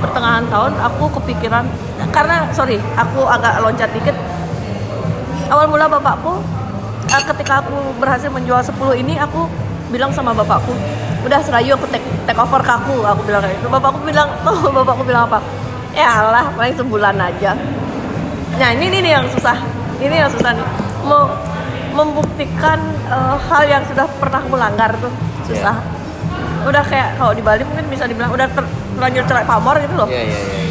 [0.03, 1.65] Pertengahan tahun aku kepikiran
[2.11, 4.17] karena sorry aku agak loncat dikit.
[5.47, 6.43] Awal mula bapakku
[7.07, 9.47] eh, ketika aku berhasil menjual 10 ini aku
[9.93, 10.73] bilang sama bapakku
[11.23, 12.95] udah serayu aku take, take over ke aku.
[13.27, 13.69] Bilang kayak gitu.
[13.71, 15.39] Bapakku bilang tuh bapakku bilang apa?
[15.93, 17.53] Ya Allah paling sebulan aja.
[18.59, 19.57] Nah ini nih yang susah.
[20.03, 20.67] Ini yang susah nih.
[21.07, 21.31] Mau
[21.93, 25.13] membuktikan eh, hal yang sudah pernah aku langgar tuh
[25.47, 25.79] susah.
[26.63, 30.09] Udah kayak kalau di Bali mungkin bisa dibilang udah ter- terlanjur cerai pamor gitu loh.
[30.11, 30.71] Iya iya iya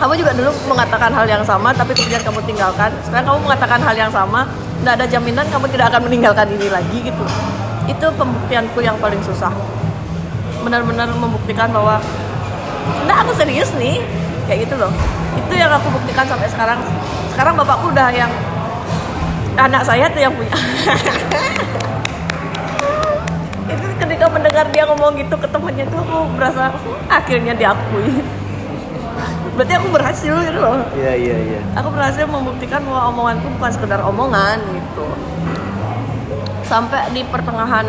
[0.00, 2.88] kamu juga dulu mengatakan hal yang sama tapi kemudian kamu tinggalkan.
[3.04, 4.48] Sekarang kamu mengatakan hal yang sama
[4.80, 7.24] tidak ada jaminan kamu tidak akan meninggalkan ini lagi gitu
[7.90, 9.50] itu pembuktianku yang paling susah.
[10.62, 11.98] Benar-benar membuktikan bahwa
[13.10, 13.98] nah aku serius nih.
[14.46, 14.92] Kayak gitu loh.
[15.38, 16.78] Itu yang aku buktikan sampai sekarang.
[17.34, 18.30] Sekarang bapakku udah yang
[19.58, 20.50] anak saya tuh yang punya.
[23.70, 28.18] Itu ketika mendengar dia ngomong gitu ke temannya tuh aku merasa "Hmm, akhirnya diakui.
[29.54, 30.80] Berarti aku berhasil gitu loh.
[30.96, 31.60] Iya iya iya.
[31.78, 35.06] Aku berhasil membuktikan bahwa omonganku bukan sekedar omongan gitu
[36.70, 37.82] sampai di pertengahan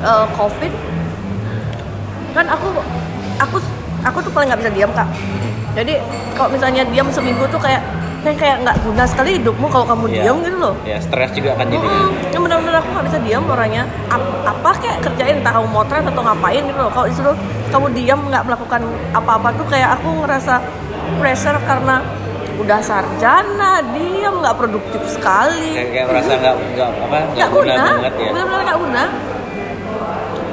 [0.00, 0.70] eh, covid
[2.32, 2.68] kan aku
[3.36, 3.56] aku
[4.02, 5.08] aku tuh paling nggak bisa diam kak.
[5.72, 5.98] Jadi
[6.32, 7.82] kalau misalnya diam seminggu tuh kayak
[8.22, 10.14] kayak kayak nggak guna sekali hidupmu kalau kamu Iya.
[10.22, 10.74] diam gitu loh.
[10.82, 11.82] Ya stres juga kan jadi.
[11.82, 13.82] Mm, ya benar-benar aku nggak bisa diam orangnya.
[14.08, 16.90] Ap- apa kayak kerjain entah kamu motret atau ngapain gitu loh.
[16.90, 17.36] Kalau disuruh
[17.68, 18.80] kamu diam nggak melakukan
[19.12, 20.54] apa-apa tuh kayak aku ngerasa
[21.18, 21.96] pressure karena
[22.60, 25.72] udah sarjana diam nggak produktif sekali.
[25.72, 28.30] Kayak, kayak merasa nggak nggak apa nggak guna guna banget ya.
[28.32, 29.02] benar-benar nggak guna.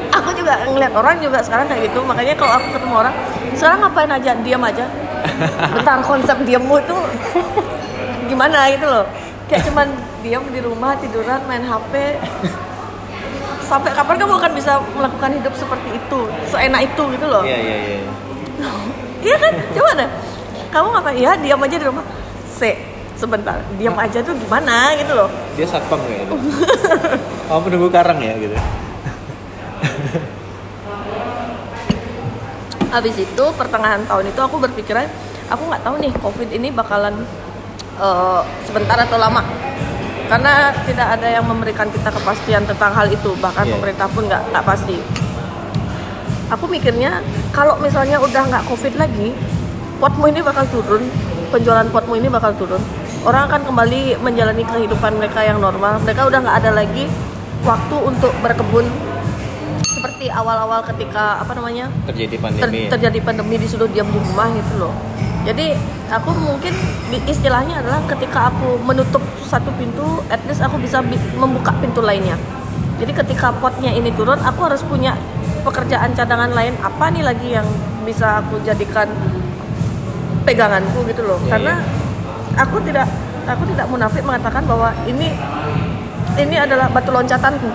[0.09, 3.15] Aku juga ngeliat orang juga sekarang kayak gitu makanya kalau aku ketemu orang
[3.55, 4.31] sekarang ngapain aja?
[4.41, 4.85] Diam aja.
[5.75, 6.95] Bentar konsep diammu itu
[8.31, 9.05] gimana gitu loh.
[9.51, 9.87] Kayak cuman
[10.21, 11.93] diam di rumah tiduran main HP
[13.69, 17.43] sampai kapan kamu akan bisa melakukan hidup seperti itu seenak itu gitu loh?
[17.43, 17.99] Iya iya iya.
[19.19, 19.53] Iya kan?
[19.75, 20.09] Coba deh
[20.69, 21.17] kamu ngapain?
[21.17, 22.05] Ya diam aja di rumah.
[22.47, 22.77] Se
[23.13, 23.59] sebentar.
[23.75, 24.93] Diam aja tuh gimana?
[24.95, 25.29] Gitu loh.
[25.57, 26.35] Dia satpam kayak gitu.
[27.49, 28.55] Kamu penunggu karang ya gitu.
[32.89, 35.05] Habis itu pertengahan tahun itu aku berpikiran
[35.49, 37.21] aku nggak tahu nih covid ini bakalan
[38.01, 39.45] eh, sebentar atau lama.
[40.29, 43.33] Karena tidak ada yang memberikan kita kepastian tentang hal itu.
[43.33, 43.73] Bahkan Iya.
[43.77, 44.97] pemerintah pun nggak nggak pasti.
[46.49, 47.21] Aku mikirnya
[47.53, 49.33] kalau misalnya udah nggak covid lagi
[49.99, 51.03] potmu ini bakal turun
[51.51, 52.79] penjualan potmu ini bakal turun
[53.27, 57.05] orang akan kembali menjalani kehidupan mereka yang normal mereka udah nggak ada lagi
[57.67, 58.87] waktu untuk berkebun
[59.83, 62.89] seperti awal-awal ketika apa namanya terjadi ter- pandemi ya?
[62.95, 64.95] terjadi pandemi disuruh diam di rumah gitu loh.
[65.43, 65.71] Jadi
[66.11, 66.75] aku mungkin
[67.23, 72.35] istilahnya adalah ketika aku menutup satu pintu, at least aku bisa bi- membuka pintu lainnya.
[72.99, 75.15] Jadi ketika potnya ini turun, aku harus punya
[75.63, 77.67] pekerjaan cadangan lain apa nih lagi yang
[78.03, 79.07] bisa aku jadikan
[80.49, 81.37] peganganku gitu loh.
[81.45, 81.73] Iya, Karena
[82.57, 83.07] aku tidak
[83.45, 85.33] aku tidak munafik mengatakan bahwa ini
[86.37, 87.69] ini adalah batu loncatanku.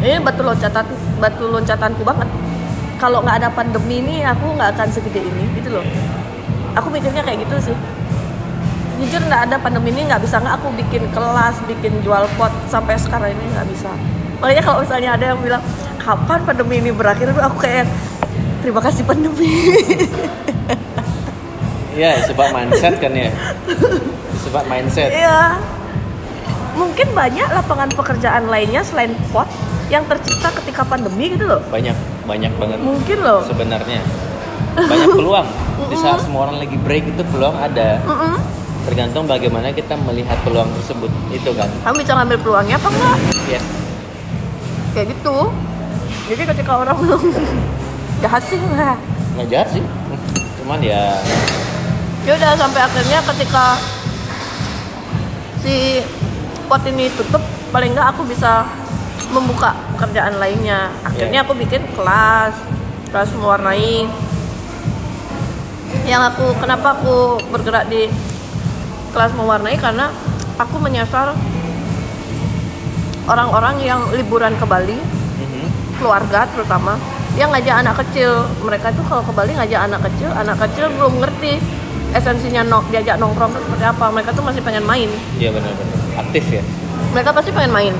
[0.00, 0.84] Ini batu loncatan
[1.18, 2.28] batu loncatanku banget.
[3.00, 5.84] Kalau nggak ada pandemi ini aku nggak akan segede ini gitu loh.
[6.78, 7.76] Aku mikirnya kayak gitu sih.
[9.00, 10.38] Jujur nggak ada pandemi ini nggak bisa.
[10.38, 13.90] Nggak aku bikin kelas bikin jual pot sampai sekarang ini nggak bisa.
[14.40, 15.62] Makanya kalau misalnya ada yang bilang
[16.00, 17.32] kapan pandemi ini berakhir?
[17.32, 17.88] Aku kayak
[18.60, 19.48] terima kasih pandemi
[22.00, 23.28] Iya, sebab mindset kan ya.
[24.48, 25.12] Sebab mindset.
[25.12, 25.60] Iya.
[26.72, 29.44] Mungkin banyak lapangan pekerjaan lainnya selain pot
[29.92, 31.60] yang tercipta ketika pandemi gitu loh.
[31.68, 31.92] Banyak,
[32.24, 33.44] banyak banget Mungkin loh.
[33.44, 34.00] sebenarnya.
[34.80, 35.44] Banyak peluang.
[35.92, 38.00] Di saat semua orang lagi break itu peluang ada.
[38.88, 41.12] Tergantung bagaimana kita melihat peluang tersebut.
[41.28, 41.68] Itu kan.
[41.84, 43.16] Kamu bisa ngambil peluangnya apa enggak?
[43.44, 43.64] Yes.
[44.96, 45.36] Kayak gitu.
[46.30, 47.22] jadi ketika orang belum
[48.22, 48.94] jahat sih lah
[49.34, 49.82] nggak jahat sih
[50.62, 51.16] cuman ya
[52.28, 53.80] ya udah sampai akhirnya ketika
[55.64, 56.04] si
[56.68, 57.40] pot ini tutup
[57.72, 58.66] paling nggak aku bisa
[59.30, 60.90] membuka pekerjaan lainnya.
[61.06, 61.46] Akhirnya Iya.
[61.46, 62.54] aku bikin kelas
[63.10, 64.10] kelas mewarnai.
[66.06, 68.10] Yang aku kenapa aku bergerak di
[69.14, 69.78] kelas mewarnai?
[69.78, 70.10] Karena
[70.58, 71.34] aku menyasar
[73.30, 75.66] orang-orang yang liburan ke Bali mhm,
[75.98, 76.98] keluarga terutama.
[77.38, 78.30] Yang ngajak anak kecil.
[78.66, 81.62] Mereka tuh kalau ke Bali ngajak anak kecil anak kecil belum ngerti
[82.10, 84.10] esensinya no, diajak nongkrong tuh seperti apa?
[84.10, 85.10] Mereka tuh masih pengen main.
[85.38, 86.62] Iya benar-benar aktif ya?
[87.14, 87.94] Mereka pasti pengen main.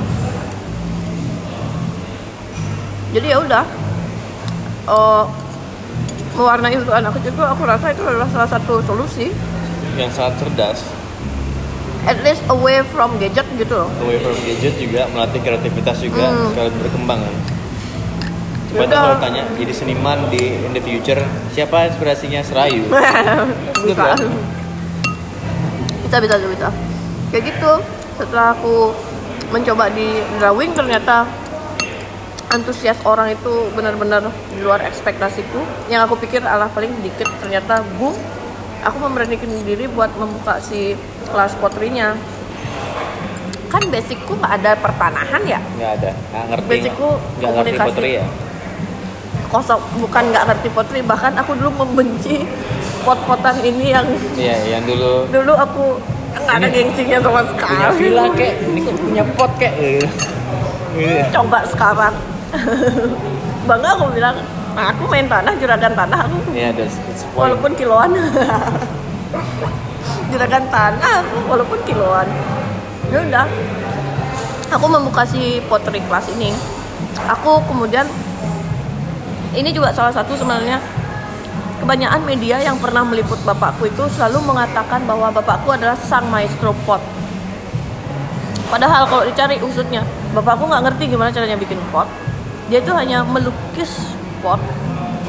[3.10, 3.64] Jadi ya udah.
[4.90, 5.24] Eh,
[6.30, 9.34] mewarnai untuk anak kecil itu aku rasa itu adalah salah satu solusi.
[9.98, 10.78] Yang sangat cerdas.
[12.08, 13.90] At least away from gadget gitu loh.
[14.00, 16.48] Away from gadget juga melatih kreativitas juga Hmm.
[16.54, 17.34] sekalian berkembang kan
[18.70, 21.18] Coba kalau tanya jadi seniman di in the future
[21.50, 22.38] siapa inspirasinya?
[22.46, 22.87] Serayu.
[23.87, 24.14] Bisa.
[26.06, 26.68] Bisa bisa bisa
[27.30, 27.72] kayak gitu
[28.18, 28.90] setelah aku
[29.54, 31.22] mencoba di drawing ternyata
[32.50, 35.62] antusias orang itu benar-benar di luar ekspektasiku.
[35.90, 38.14] Yang aku pikir alah paling dikit ternyata boom.
[38.87, 40.94] Aku memberanikan diri buat membuka si
[41.30, 42.14] kelas potterinya
[43.70, 45.61] kan basicku nggak ada pertanahan ya?
[45.78, 46.11] Nggak ada.
[46.11, 46.66] Nggak ngerti.
[46.70, 48.26] Basicku nggak ngerti potri ya
[49.50, 52.46] kosong bukan nggak ngerti potri bahkan aku dulu membenci
[53.02, 54.06] pot-potan ini yang
[54.38, 55.26] iya yang dulu.
[55.26, 55.98] dulu aku
[56.30, 57.82] nggak ada gengsinya sama punya sekali.
[57.98, 58.52] villa kek.
[58.62, 59.72] Ini kok punya pot kek?
[59.74, 60.06] Eh.
[60.94, 61.26] Iya.
[61.34, 62.14] coba sekarang.
[63.68, 64.38] Bangga aku bilang
[64.74, 66.38] "Nah, aku main tanah juragan tanah aku.
[66.54, 67.50] Iya, that's, that's the point.
[67.50, 68.10] walaupun kiloan.
[70.30, 72.26] Juragan tanah aku walaupun kiloan.
[73.10, 73.46] Ya udah.
[74.70, 76.54] Aku membuka si pottery class ini.
[77.26, 78.06] Aku kemudian
[79.54, 80.78] ini juga salah satu sebenarnya.
[81.80, 87.00] Kebanyakan media yang pernah meliput bapakku itu selalu mengatakan bahwa bapakku adalah sang maestro pot.
[88.68, 90.04] Padahal kalau dicari usutnya
[90.36, 92.06] bapakku nggak ngerti gimana caranya bikin pot.
[92.68, 94.12] Dia itu hanya melukis
[94.44, 94.60] pot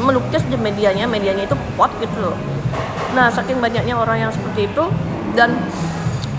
[0.01, 2.35] melukis di medianya medianya itu pot gitu loh.
[3.13, 4.83] Nah saking banyaknya orang yang seperti itu
[5.37, 5.55] dan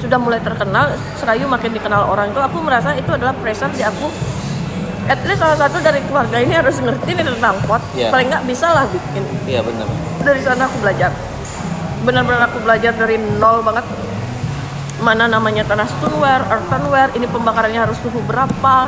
[0.02, 4.10] sudah mulai terkenal Serayu makin dikenal orang itu aku merasa itu adalah pressure di aku
[5.12, 7.84] at least salah satu dari keluarga ini harus ngerti nih tentang pot.
[7.92, 8.08] Iya.
[8.08, 9.22] paling nggak bisa lah bikin.
[9.44, 9.86] Iya benar.
[10.24, 11.10] dari sana aku belajar.
[12.02, 13.84] Benar-benar aku belajar dari nol banget.
[15.02, 18.86] Mana namanya tanah stoneware, earthenware, ini pembakarannya harus suhu berapa,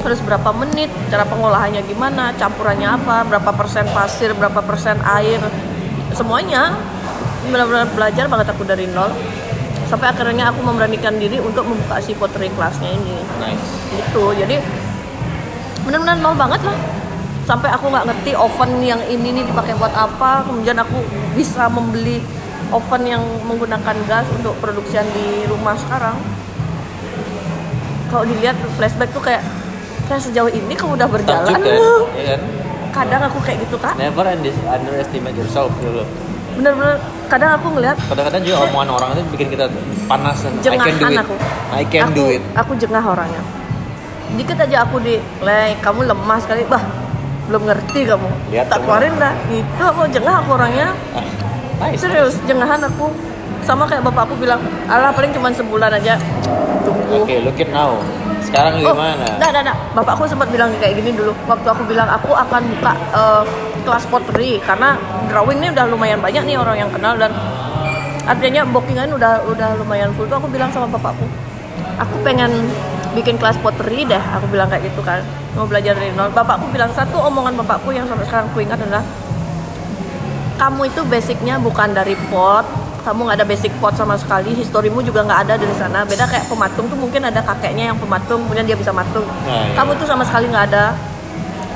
[0.00, 5.36] harus berapa menit, cara pengolahannya gimana, campurannya apa, berapa persen pasir, berapa persen air,
[6.16, 6.72] semuanya
[7.44, 9.12] benar-benar belajar banget aku dari nol.
[9.88, 13.20] Sampai akhirnya aku memberanikan diri untuk membuka si pottery classnya ini.
[13.40, 13.68] Nice.
[13.92, 14.32] gitu.
[14.36, 14.60] Jadi
[15.88, 16.76] benar-benar nol banget lah
[17.42, 21.00] sampai aku nggak ngerti oven yang ini nih dipakai buat apa kemudian aku
[21.32, 22.20] bisa membeli
[22.68, 26.12] oven yang menggunakan gas untuk produksian di rumah sekarang
[28.08, 29.40] kalau dilihat flashback tuh kayak
[30.04, 31.64] kayak sejauh ini kamu udah berjalan Takjub
[32.06, 32.16] kan?
[32.16, 32.40] Iya kan?
[32.98, 36.04] kadang aku kayak gitu kak Never under- underestimate yourself dulu.
[36.56, 36.98] bener-bener
[37.30, 39.70] kadang aku ngeliat Kadang-kadang juga omongan orang itu bikin kita
[40.04, 41.20] panas dan I can do jengahan it.
[41.22, 41.34] aku
[41.70, 42.42] I can aku, do it.
[42.52, 43.42] aku jengah orangnya
[44.30, 46.82] dikit aja aku di le kamu lemah sekali bah
[47.48, 51.24] belum ngerti kamu Lihat tak keluarin dah itu aku jengah aku orangnya Ah,
[51.80, 51.96] nice.
[51.98, 53.08] serius jengahan aku
[53.62, 56.20] sama kayak bapak aku bilang alah paling cuma sebulan aja
[56.82, 57.96] tunggu Oke, look it now.
[58.38, 59.24] Sekarang Oh, gimana?
[59.36, 59.76] nah, nah, nah.
[59.92, 61.32] Bapakku sempat bilang kayak gini dulu.
[61.44, 63.42] Waktu aku bilang aku akan buka eh,
[63.82, 67.32] kelas pottery karena drawing ini udah lumayan banyak nih orang yang kenal dan
[68.24, 71.24] artinya bookingan udah udah lumayan full tuh aku bilang sama bapakku
[71.96, 72.52] aku pengen
[73.18, 75.18] bikin kelas pottery deh aku bilang kayak gitu kan
[75.52, 79.02] mau belajar dari nol bapakku bilang satu omongan bapakku yang sampai sekarang ku ingat adalah
[80.54, 82.62] kamu itu basicnya bukan dari pot
[83.00, 86.46] kamu nggak ada basic pot sama sekali historimu juga nggak ada dari sana beda kayak
[86.46, 89.74] pematung tuh mungkin ada kakeknya yang pematung kemudian dia bisa matung Nah, iya.
[89.74, 90.94] kamu tuh sama sekali nggak ada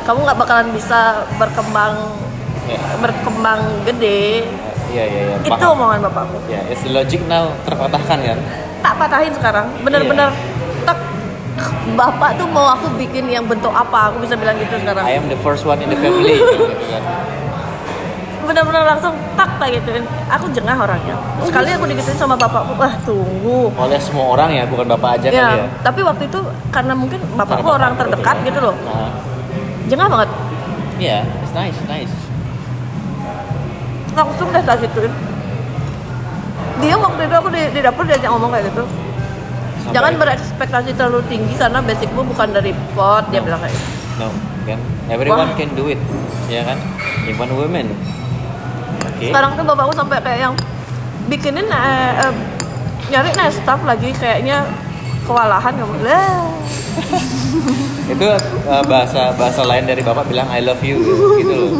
[0.02, 0.98] kamu nggak bakalan bisa
[1.37, 1.94] berkembang
[2.62, 2.78] Ya.
[2.96, 4.46] berkembang gede
[4.87, 5.37] Iya, iya, iya.
[5.40, 5.74] itu Paham.
[5.74, 8.38] omongan bapakku Ya, it's the logic now terpatahkan kan?
[8.78, 10.52] tak patahin sekarang bener-bener Iya.
[11.95, 14.12] Bapak tuh mau aku bikin yang bentuk apa?
[14.12, 15.05] Aku bisa bilang gitu sekarang.
[15.05, 17.05] I am the first one in the family gitu kan.
[18.43, 21.15] bener-bener langsung tak tak gituin aku jengah orangnya.
[21.47, 23.71] Sekali aku digituin sama bapakku wah tunggu.
[23.79, 25.67] Oleh semua orang ya, bukan bapak aja ya, kali ya.
[25.87, 26.41] tapi waktu itu
[26.75, 28.49] karena mungkin bapakku Karena orang bapak terdekat betul.
[28.51, 28.75] gitu loh.
[28.83, 29.11] Nah,
[29.87, 30.31] jengah banget.
[30.99, 32.15] Iya, it's nice, nice.
[34.12, 35.12] langsung deh tak gituin
[36.83, 38.83] dia waktu itu aku di, di dapur diajak ngomong kayak gitu
[39.83, 43.45] Sampai- jangan berekspektasi terlalu tinggi karena basicmu bukan dari pot dia No.
[43.45, 44.29] bilang kayak gitu No,
[44.62, 44.79] kan?
[45.09, 45.59] Everyone Wah.
[45.59, 45.99] can do it,
[46.47, 46.79] ya kan?
[47.25, 47.87] Even women.
[49.03, 49.31] Oke.
[49.31, 50.55] sekarang tuh bapakku sampai kayak yang
[51.25, 52.35] bikinin eh, eh,
[53.09, 54.66] nyari nah staff lagi kayaknya
[55.23, 56.42] kewalahan kamu lah
[58.12, 60.99] Itu uh, bahasa bahasa lain dari bapak bilang I love you
[61.38, 61.73] gitu loh.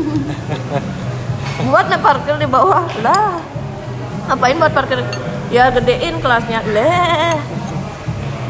[1.69, 3.39] buat nih parkir di bawah lah
[4.25, 4.99] ngapain buat parkir
[5.49, 7.37] ya gedein kelasnya lah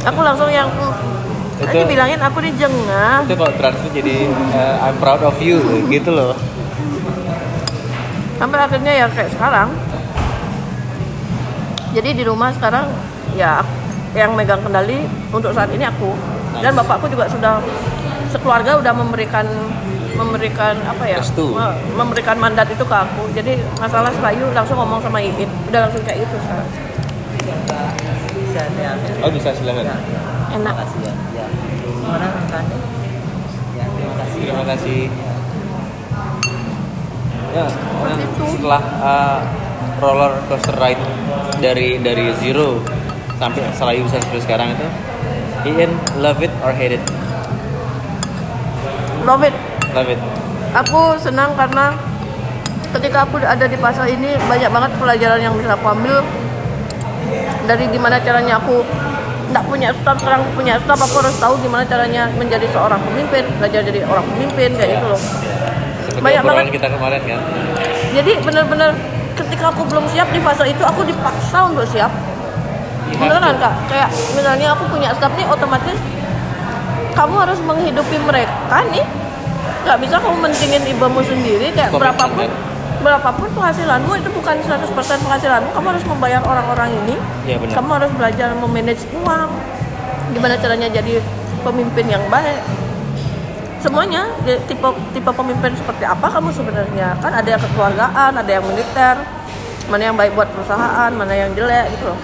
[0.03, 4.17] aku langsung yang Itu- tadi bilangin aku di jengah Itu kalau translate jadi
[4.51, 6.35] uh, I'm proud of you gitu loh.
[8.35, 9.71] sampai akhirnya ya kayak sekarang.
[11.95, 12.91] Jadi di rumah sekarang
[13.33, 13.63] ya
[14.13, 16.11] yang megang kendali untuk saat ini aku.
[16.59, 17.63] Dan bapakku juga sudah
[18.35, 19.47] sekeluarga udah memberikan
[20.13, 21.55] memberikan apa ya Restu.
[21.55, 23.31] me- memberikan mandat itu ke aku.
[23.31, 26.67] Jadi masalah selayu langsung ngomong sama Iin udah langsung kayak gitu sekarang
[28.53, 29.83] bisa saya ambil Oh bisa silakan.
[29.83, 30.21] ya, ya.
[30.53, 31.15] enak Terima kasih ya.
[31.33, 31.47] ya.
[32.03, 32.79] Mana makannya?
[33.73, 34.41] Ya, terima kasih.
[34.45, 35.01] Terima kasih.
[37.53, 38.45] Ya, nah, itu.
[38.57, 39.39] setelah uh,
[40.01, 41.01] roller coaster ride
[41.61, 42.81] dari dari zero
[43.37, 44.87] sampai selalu bisa seperti sekarang itu,
[45.69, 47.03] Ian love it or hate it?
[49.23, 49.53] love it
[49.93, 50.17] Love it.
[50.73, 51.93] aku senang karena
[52.97, 56.25] ketika aku ada di fase ini banyak banget pelajaran yang bisa aku ambil
[57.67, 58.83] dari gimana caranya aku
[59.53, 63.81] nggak punya staff sekarang punya staff aku harus tahu gimana caranya menjadi seorang pemimpin belajar
[63.85, 65.21] jadi orang pemimpin kayak gitu loh
[66.03, 66.65] Seperti Banyak banget.
[66.77, 67.41] kita kemarin kan.
[68.13, 68.91] jadi benar-benar
[69.33, 74.09] ketika aku belum siap di fase itu aku dipaksa untuk siap have beneran kak kayak
[74.33, 75.99] misalnya aku punya staff nih otomatis
[77.13, 79.05] kamu harus menghidupi mereka nih
[79.85, 82.62] nggak bisa kamu mentingin ibamu sendiri kayak Komitmen, berapapun kan?
[83.03, 87.17] Berapapun penghasilanmu itu bukan 100% penghasilanmu kamu harus membayar orang-orang ini.
[87.45, 87.75] Iya, benar.
[87.75, 89.51] kamu harus belajar memanage uang.
[90.33, 91.21] Gimana caranya jadi
[91.61, 92.63] pemimpin yang baik?
[93.83, 97.19] Semuanya di- tipe tipe pemimpin seperti apa kamu sebenarnya?
[97.19, 99.17] Kan ada yang kekeluargaan ada yang militer.
[99.91, 102.19] Mana yang baik buat perusahaan mana yang jelek gitu loh.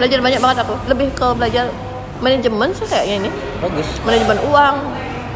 [0.00, 0.74] Belajar banyak banget aku.
[0.88, 1.68] Lebih ke belajar
[2.18, 3.30] manajemen sih kayaknya ini.
[3.60, 3.86] Bagus.
[4.02, 4.76] manajemen uang.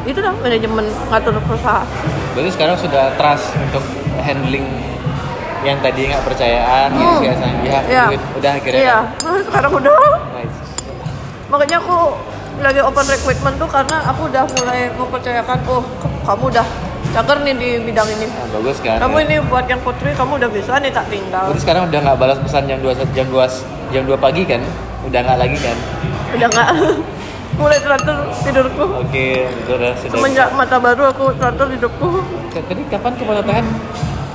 [0.04, 1.88] Itu dah manajemen ngatur perusahaan.
[2.32, 3.84] Berarti sekarang sudah trust untuk
[4.16, 4.66] handling
[5.62, 7.24] yang tadi nggak percayaan gitu Hmm.
[7.24, 8.04] to Iya.
[8.04, 8.22] do it.
[8.36, 8.78] Udah akhirnya.
[8.78, 8.96] iya
[9.46, 9.96] sekarang udah
[10.30, 10.56] Nice.
[11.46, 11.96] makanya aku
[12.56, 15.82] lagi open recruitment tuh karena aku udah mulai mempercayakan oh
[16.22, 16.66] kamu udah
[17.10, 18.98] cager nih di bidang ini Nah, bagus kan.
[18.98, 22.16] kamu ini buat yang putri kamu udah bisa nih tak tinggal Berarti sekarang udah nggak
[22.16, 23.48] balas pesan jam 2 jam 2
[23.90, 24.60] jam 2 pagi kan?
[25.02, 25.76] Udah nggak lagi kan?
[26.32, 26.68] udah nggak
[27.54, 30.12] mulai teratur tidurku Oke, itu udah sudah.
[30.12, 32.08] semenjak mata baru aku teratur hidupku
[32.50, 33.66] Tadi kapan ke Pothead?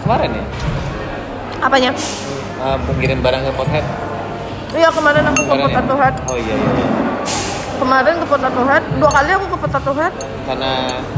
[0.02, 0.46] Kemarin ya?
[1.60, 1.92] apanya
[2.60, 3.86] Uh, pengirim barang ke Pothead?
[4.74, 5.68] iya kemarin aku ke Kemarin ya?
[5.72, 6.88] Potato Head Oh iya, iya, iya.
[7.76, 10.72] kemarin ke Potato Head dua kali aku ke Potato Head Karena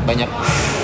[0.04, 0.30] banyak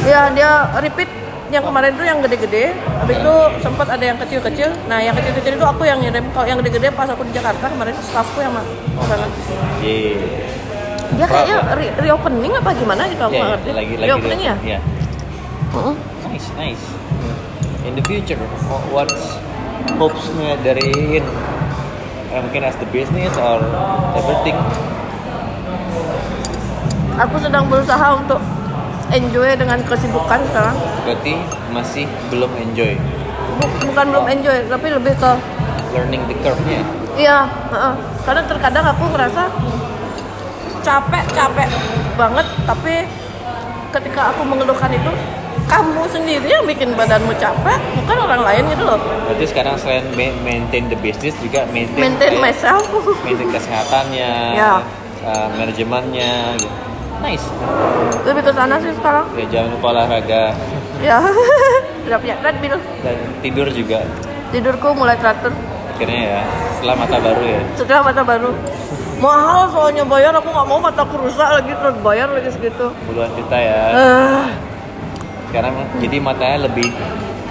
[0.04, 1.10] ya dia repeat
[1.48, 5.64] yang kemarin tuh yang gede-gede habis itu sempat ada yang kecil-kecil nah yang kecil-kecil itu
[5.64, 9.04] aku yang ngirim kalau yang gede-gede pas aku di Jakarta kemarin staffku yang ma- ke
[9.06, 9.26] sana
[9.80, 10.18] Ye.
[11.10, 14.56] Dia kayaknya re- reopening apa gimana gitu aku Iya, iya, ngerti lagi lagi reopening ya
[14.62, 14.80] Iya.
[15.68, 15.94] Heeh.
[16.28, 16.84] Nice, nice.
[17.84, 19.40] In the future, wha- what's
[19.94, 21.26] hopes-nya dari in?
[22.28, 23.64] Eh, mungkin as the business or
[24.14, 24.58] everything.
[27.18, 28.38] aku sedang berusaha untuk
[29.10, 31.34] enjoy dengan kesibukan sekarang Berarti
[31.72, 32.94] masih belum enjoy
[33.58, 35.32] Bu- bukan belum enjoy tapi lebih ke
[35.90, 36.84] learning the curve-nya.
[37.16, 37.94] Iya, heeh.
[38.22, 39.50] karena terkadang aku ngerasa
[40.88, 41.68] capek capek
[42.16, 42.94] banget, tapi
[43.92, 45.12] ketika aku mengeluhkan itu,
[45.66, 48.96] kamu sendiri yang bikin badanmu capek, bukan orang lain gitu loh.
[49.28, 52.88] Berarti sekarang selain ma- maintain the business juga maintain, Maintain kayak myself.
[53.26, 54.80] maintain kesehatannya, Ya.
[55.22, 56.72] uh, manajemennya gitu.
[57.18, 57.44] Nice.
[58.24, 59.26] Lebih ke sana sih sekarang.
[59.34, 60.54] Ya jangan lupa olahraga
[60.98, 61.18] Ya,
[62.06, 62.78] udah punya treadmill.
[63.02, 64.06] dan tidur juga.
[64.48, 65.52] Tidurku mulai teratur
[65.92, 67.62] Akhirnya ya, setelah mata baru ya.
[67.74, 68.52] setelah mata baru.
[69.18, 72.94] Mahal soalnya bayar, aku nggak mau mataku rusak lagi terus bayar lagi segitu.
[73.04, 73.82] Puluhan juta ya.
[73.92, 74.44] Eh,
[75.50, 76.92] Sekarang jadi matanya lebih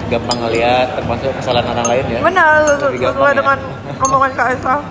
[0.07, 2.19] gampang ngeliat termasuk kesalahan orang lain ya.
[2.23, 3.37] benar, sesuai ya?
[3.43, 3.57] dengan
[3.99, 4.75] omongan Kak Esa.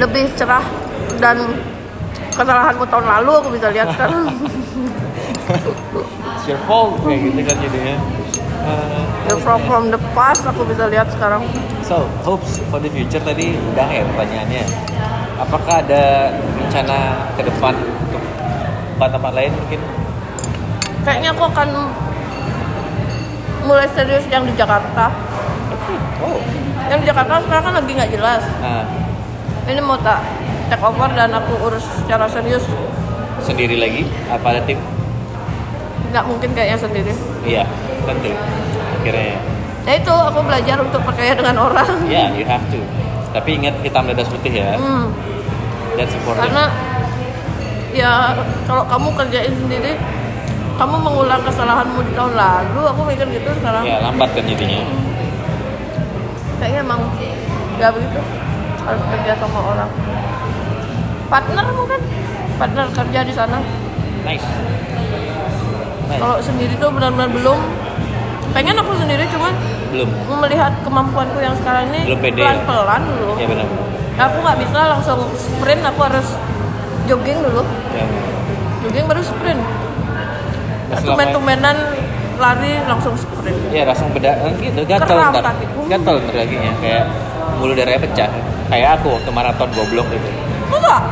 [0.00, 0.62] lebih cerah
[1.18, 1.36] dan
[2.32, 4.28] kesalahanmu tahun lalu aku bisa lihat sekarang
[6.34, 7.96] It's your fault kayak gitu kan jadinya.
[8.64, 11.44] Uh, the from from the past aku bisa lihat sekarang
[11.84, 14.64] so hopes for the future tadi udah ya pertanyaannya.
[15.34, 18.22] Apakah ada rencana ke depan untuk
[18.94, 19.80] tempat-tempat lain mungkin?
[21.04, 21.68] kayaknya aku akan
[23.60, 25.12] mulai serius yang di Jakarta
[26.24, 26.40] Oh,
[26.88, 28.88] yang di Jakarta sekarang kan lagi nggak jelas nah
[29.68, 30.24] ini mau tak
[30.72, 32.64] take over dan aku urus secara serius
[33.44, 34.08] sendiri lagi?
[34.32, 34.80] Apa ada tim?
[36.08, 37.12] nggak mungkin kayaknya sendiri
[37.44, 37.68] iya
[38.04, 38.32] tentu
[39.00, 39.36] akhirnya.
[39.84, 42.08] Ya itu aku belajar untuk percaya dengan orang.
[42.08, 42.80] Ya you have to.
[43.36, 44.78] Tapi ingat hitam atas putih ya.
[44.78, 45.10] Hmm,
[45.98, 46.48] that's important.
[46.48, 46.64] Karena
[47.92, 48.12] ya
[48.64, 49.92] kalau kamu kerjain sendiri
[50.74, 53.82] kamu mengulang kesalahanmu di tahun lalu aku mikir gitu sekarang.
[53.86, 54.82] Ya lambat kan jadinya.
[56.58, 57.00] Kayaknya emang
[57.78, 58.20] nggak begitu
[58.84, 59.90] harus kerja sama orang.
[61.28, 62.00] Partner mungkin?
[62.56, 63.58] Partner kerja di sana.
[64.24, 64.46] Nice.
[66.08, 66.20] Nice.
[66.20, 67.58] Kalau sendiri tuh benar-benar belum
[68.54, 69.52] pengen aku sendiri cuman
[69.90, 70.08] belum.
[70.40, 72.44] melihat kemampuanku yang sekarang ini Belum pede ya?
[72.54, 73.32] pelan-pelan dulu.
[73.36, 73.66] Ya benar
[74.14, 76.28] aku nggak bisa langsung sprint aku harus
[77.04, 77.62] jogging dulu.
[77.92, 78.06] Ya.
[78.86, 79.60] jogging baru sprint.
[80.94, 81.76] Selama- tumen-tumenan
[82.38, 83.58] lari langsung sprint.
[83.74, 84.30] Ya langsung beda.
[84.46, 85.42] Eh, gitu gatel ntar.
[85.42, 85.80] kakiku.
[85.90, 87.04] gatel ntar kakinya kayak
[87.58, 88.28] mulu darahnya pecah.
[88.70, 90.28] Kayak aku waktu maraton goblok gitu.
[90.70, 91.02] Enggak.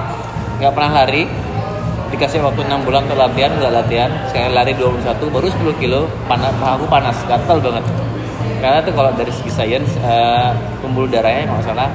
[0.63, 1.23] Nggak pernah lari
[2.13, 4.11] dikasih waktu 6 bulan untuk latihan nggak latihan.
[4.29, 5.01] Sekali lari 21
[5.33, 7.85] baru 10 kilo panas pahaku panas gatel banget.
[8.61, 11.89] Karena tuh kalau dari segi sains eh, pembuluh darahnya nggak salah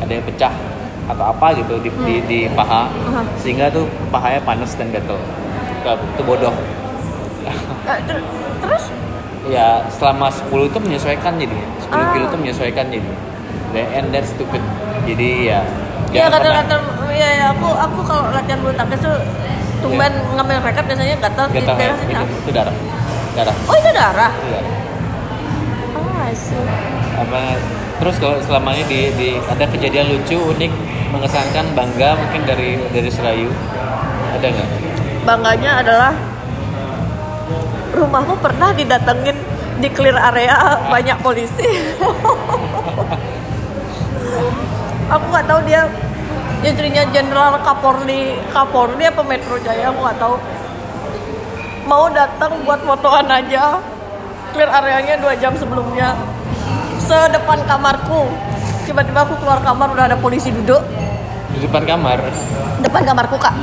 [0.00, 0.54] ada yang pecah
[1.06, 2.86] atau apa gitu di, di, di paha.
[2.88, 3.26] Hmm.
[3.38, 5.18] sehingga tuh pahanya panas dan gatel.
[5.84, 6.54] Itu bodoh.
[7.86, 8.26] Eh, ter-
[8.62, 8.84] terus?
[9.46, 11.58] Ya selama 10 itu menyesuaikan jadi.
[11.82, 12.10] 10 Ah.
[12.14, 13.10] kilo itu menyesuaikan jadi.
[13.76, 14.64] And that's stupid.
[15.04, 15.60] Jadi ya
[16.14, 16.66] Iya jangan
[17.06, 19.16] pernah- kadang-kadang ya, ya aku aku kalau latihan bulu tangkis tuh
[19.78, 21.60] tumben ngambil rekat biasanya gatal di Iya.
[21.62, 22.14] gatal daerah sini.
[22.16, 22.74] itu darah.
[23.36, 23.54] Darah.
[23.68, 24.32] Oh itu darah.
[24.32, 24.74] itu darah
[25.92, 26.10] Oh
[27.16, 27.40] apa
[27.96, 30.72] terus kalau selama ini di, di ada kejadian lucu unik
[31.08, 33.48] mengesankan bangga mungkin dari dari Serayu?
[34.34, 34.68] Ada nggak?
[35.24, 36.12] Bangganya adalah
[37.94, 39.36] rumahmu pernah didatengin
[39.76, 40.56] di clear area
[40.88, 41.64] banyak polisi.
[45.06, 45.86] aku nggak tahu dia
[46.62, 50.36] istrinya Jenderal Kapolri Kapolri apa Metro Jaya aku nggak tahu.
[51.86, 53.78] Mau datang buat fotoan aja.
[54.50, 56.16] Clear areanya dua jam sebelumnya.
[56.98, 58.26] Sedepan kamarku.
[58.82, 60.82] Tiba-tiba aku keluar kamar udah ada polisi duduk.
[61.52, 62.18] Di depan kamar?
[62.82, 63.54] Depan kamarku kak.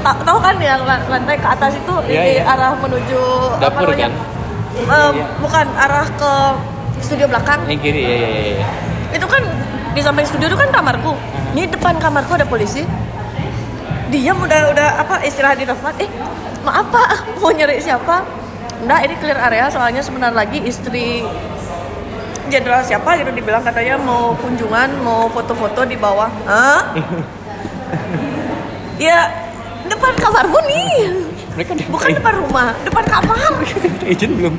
[0.00, 2.42] Ta- tahu kan ya lan- lantai ke atas itu Iya, di iya.
[2.46, 3.20] arah menuju
[3.58, 4.10] Dapur, kan?
[4.74, 5.24] Eh, Iya.
[5.38, 6.32] bukan arah ke
[7.00, 7.60] studio belakang.
[7.66, 8.68] Yang kiri ya ya ya, ya.
[9.14, 9.42] itu kan
[9.94, 11.14] di samping studio itu kan kamarku
[11.54, 12.82] ini depan kamarku ada polisi.
[14.10, 15.94] Diam udah udah apa istirahat di tempat.
[16.02, 16.10] Eh
[16.66, 17.08] maaf pak.
[17.40, 18.26] Mau nyari siapa?
[18.82, 19.70] Enggak ini clear area.
[19.70, 21.22] Soalnya sebentar lagi istri
[22.50, 26.28] jenderal siapa gitu dibilang katanya mau kunjungan mau foto-foto di bawah.
[26.44, 26.92] Hah?
[29.06, 29.30] ya
[29.88, 30.92] depan kamarmu nih.
[31.54, 33.62] Mereka bukan depan rumah depan kamar.
[34.12, 34.54] Izin belum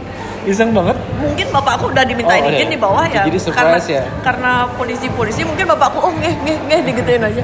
[0.45, 0.97] iseng banget?
[1.17, 2.73] Mungkin bapakku udah dimintain Oh, izin iya.
[2.73, 4.03] di bawah ya Jadi karena surprise ya?
[4.21, 7.43] karena polisi-polisi mungkin bapakku oh ngeh ngeh ngeh digituin aja.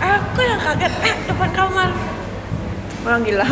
[0.00, 1.90] Aku yang kaget eh depan kamar.
[3.00, 3.44] Orang gila.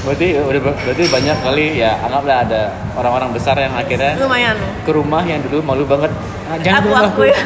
[0.00, 2.62] Berarti udah berarti banyak kali ya anggaplah ada
[2.96, 4.56] orang-orang besar yang akhirnya lumayan.
[4.80, 6.08] ke rumah yang dulu malu banget.
[6.48, 7.36] Ah, jangan aku aku ya.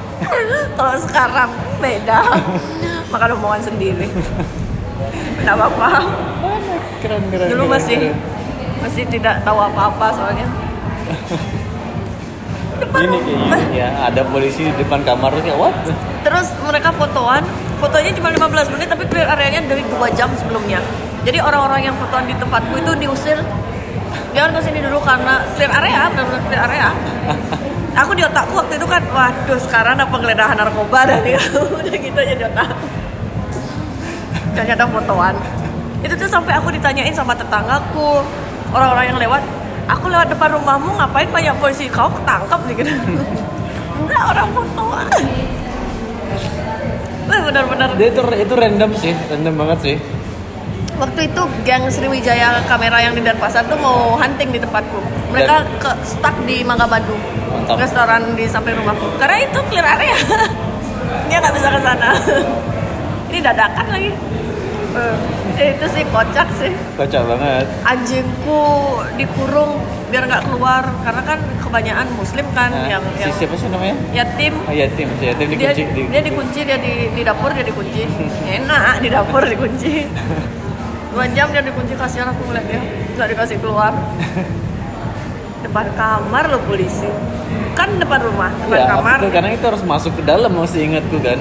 [0.78, 2.18] Kalau sekarang beda.
[3.10, 4.06] Makan omongan sendiri.
[5.42, 5.88] Nggak apa-apa.
[7.00, 8.14] Keren keren dulu keren, masih keren.
[8.80, 10.48] Masih tidak tahu apa-apa soalnya
[12.80, 15.76] depan ini kayak gini ya ada polisi di depan kamar tuh kayak what
[16.20, 17.40] Terus mereka fotoan,
[17.80, 20.84] fotonya cuma 15 menit tapi clear areanya dari dua jam sebelumnya.
[21.24, 23.40] Jadi orang-orang yang fotoan di tempatku itu diusir
[24.36, 26.88] jangan ke sini dulu karena clear area, benar-benar clear area.
[28.04, 32.34] Aku di otakku waktu itu kan, waduh sekarang ada penggeledahan narkoba dan udah gitu aja
[32.36, 32.68] di otak.
[34.54, 35.34] Ternyata fotoan.
[36.04, 38.24] Itu tuh sampai aku ditanyain sama tetanggaku,
[38.70, 39.42] orang-orang yang lewat,
[39.86, 41.86] aku lewat depan rumahmu ngapain banyak polisi?
[41.90, 42.82] Kau ketangkap gitu.
[44.00, 44.48] Enggak orang.
[47.30, 49.96] Wah, benar-benar itu itu random sih random banget sih
[51.00, 55.00] waktu itu geng Sriwijaya kamera yang di Denpasar tuh mau hunting di tempatku.
[55.32, 57.16] Mereka ke stuck di Mangga Badu,
[57.72, 59.16] restoran di samping rumahku.
[59.16, 60.18] Karena itu clear area,
[61.32, 62.10] dia nggak bisa ke sana.
[63.32, 64.12] Ini dadakan lagi.
[64.90, 66.72] Eh, itu sih kocak sih.
[66.96, 67.64] kocak banget.
[67.84, 68.62] Anjingku
[69.14, 69.78] dikurung
[70.10, 73.94] biar nggak keluar karena kan kebanyakan Muslim kan Nah, yang si yang siapa sih namanya?
[74.10, 74.54] yatim.
[74.66, 75.06] Oh yatim.
[75.20, 78.02] Si yatim dia dikunci di, dia dikunci dia di, di dapur dia dikunci.
[78.58, 79.92] Enak di dapur dikunci.
[81.14, 82.80] Dua jam dia dikunci kasihan aku ngeliat dia
[83.14, 83.94] nggak dikasih keluar.
[85.62, 87.06] Depan kamar lo polisi.
[87.78, 89.18] Kan depan rumah depan ya, kamar.
[89.22, 91.38] betul, karena itu harus masuk ke dalam masih ingatku kan.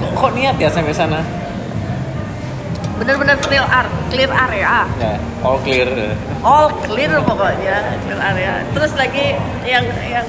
[0.00, 1.20] Kok, kok niat ya sampai sana
[3.00, 5.88] bener-bener clear ar clear area ya all clear
[6.44, 10.28] all clear pokoknya clear area terus lagi yang yang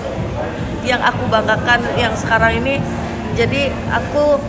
[0.82, 2.80] yang aku banggakan yang sekarang ini
[3.36, 4.40] jadi aku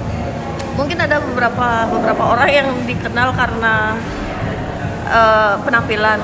[0.75, 3.97] mungkin ada beberapa beberapa orang yang dikenal karena
[5.09, 6.21] eh, penampilan.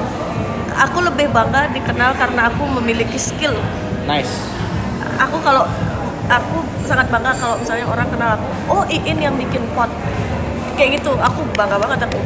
[0.78, 3.58] Aku lebih bangga dikenal karena aku memiliki skill.
[4.06, 4.30] Nice.
[5.18, 5.66] Aku kalau
[6.30, 9.90] aku sangat bangga kalau misalnya orang kenal aku, oh Iin yang bikin pot.
[10.78, 12.18] Kayak gitu, aku bangga banget aku.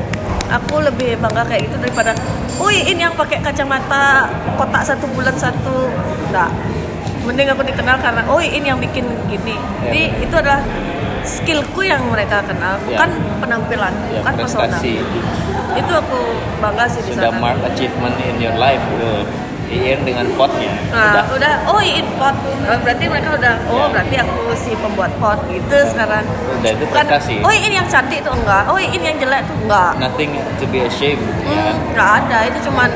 [0.53, 2.13] Aku lebih bangga kayak gitu daripada
[2.61, 4.29] oh Iin yang pakai kacamata
[4.61, 5.89] kotak satu bulan satu.
[6.29, 6.53] Enggak.
[7.25, 9.57] Mending aku dikenal karena oh Iin yang bikin gini.
[9.81, 10.61] Jadi itu adalah
[11.25, 12.99] skillku yang mereka kenal, Ya.
[12.99, 15.01] bukan penampilan, Ya, bukan prestasi.
[15.73, 16.19] Itu aku
[16.61, 17.41] bangga sih di Sudah sana.
[17.41, 19.25] mark achievement in your life gitu.
[19.73, 20.77] Iin dengan potnya.
[20.89, 21.25] Nah, Udah.
[21.33, 22.37] udah, oh Iin pot.
[22.63, 23.87] Oh, berarti mereka udah, oh Ya.
[23.89, 26.25] berarti aku si pembuat pot gitu sekarang.
[26.53, 27.35] Udah itu prestasi.
[27.41, 29.91] oh Iin yang cantik itu enggak, oh Iin yang jelek itu enggak.
[29.97, 31.25] Nothing to be ashamed.
[31.43, 31.73] ya kan?
[31.73, 32.89] Hmm, nggak ada, itu cuman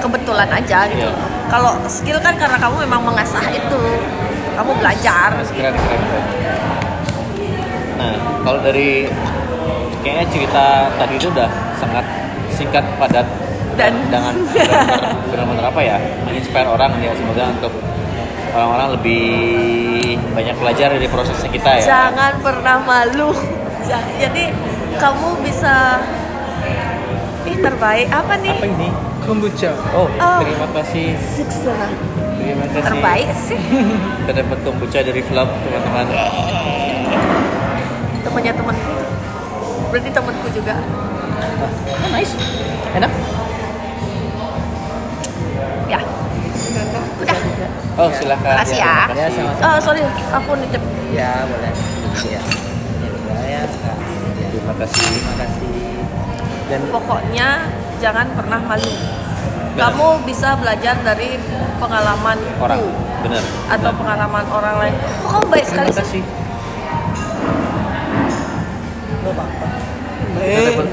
[0.00, 1.04] kebetulan aja gitu.
[1.04, 1.12] Iya.
[1.46, 3.80] Kalau skill kan karena kamu memang mengasah itu,
[4.56, 5.36] kamu belajar.
[5.36, 6.26] Mas, keren, keren, keren.
[7.92, 9.06] Nah, kalau dari
[10.00, 10.64] kayaknya cerita
[10.96, 12.02] tadi itu udah sangat
[12.50, 13.22] singkat, padat,
[13.72, 14.34] Dan- dengan
[15.32, 17.72] benar-benar apa ya, menginspire orang ya semoga untuk
[18.52, 19.24] orang-orang lebih
[20.30, 21.84] banyak belajar dari prosesnya kita ya.
[21.84, 23.32] Jangan pernah malu.
[23.82, 24.52] Ja- Jadi
[24.94, 25.98] kamu bisa
[27.42, 28.54] Ih terbaik apa nih?
[28.54, 28.88] Apa ini?
[29.20, 29.74] Kombucha.
[29.92, 30.38] Oh, Oh.
[30.38, 31.18] terima kasih.
[31.18, 31.90] Sukses.
[32.38, 32.82] Terima kasih.
[32.84, 33.58] Terbaik sih.
[34.22, 36.06] Kita dapat kombucha dari vlog teman-teman.
[38.22, 38.92] Temannya temanku.
[39.90, 40.74] Berarti temanku juga.
[41.98, 42.34] Oh, nice.
[42.94, 43.10] Enak.
[47.94, 48.54] Oh, silakan.
[48.56, 48.94] Makasih ya.
[49.04, 49.36] terima Ya, kasih.
[49.38, 49.66] sama-sama.
[49.66, 50.82] Oh sorry, aku nitip.
[51.12, 51.72] Ya, boleh.
[52.24, 52.42] Ya.
[53.36, 53.62] Ya, ya.
[53.62, 53.62] Ya.
[54.48, 55.02] Terima kasih.
[55.04, 55.68] Terima kasih.
[56.66, 57.48] Dan Pokoknya
[57.98, 58.88] jangan pernah malu.
[59.72, 59.88] Benar.
[59.88, 61.36] Kamu bisa belajar dari
[61.78, 62.80] pengalaman Orang,
[63.20, 63.40] benar.
[63.70, 63.92] atau benar.
[63.96, 64.94] pengalaman orang lain.
[65.18, 66.20] Kok kamu baik sekali Terima sih?
[66.20, 66.22] kasih.
[69.22, 69.66] Gak apa-apa.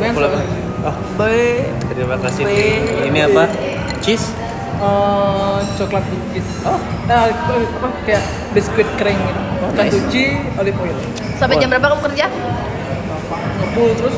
[0.10, 0.32] Pulang.
[0.32, 0.58] soalnya.
[0.80, 1.64] Oh, Baik.
[1.92, 2.44] terima kasih.
[2.46, 2.80] Baik.
[3.06, 3.44] Ini apa?
[4.00, 4.32] Cheese?
[4.80, 6.48] Eh, coklat cookies.
[6.64, 9.42] Oh, nah, apa kayak biskuit kering gitu.
[9.60, 9.94] Coklat Nice.
[9.98, 10.24] cuci,
[10.56, 10.96] olive oil.
[11.36, 11.62] Sampai Wah.
[11.62, 12.26] jam berapa kamu kerja?
[12.30, 14.16] Bapak ngebul terus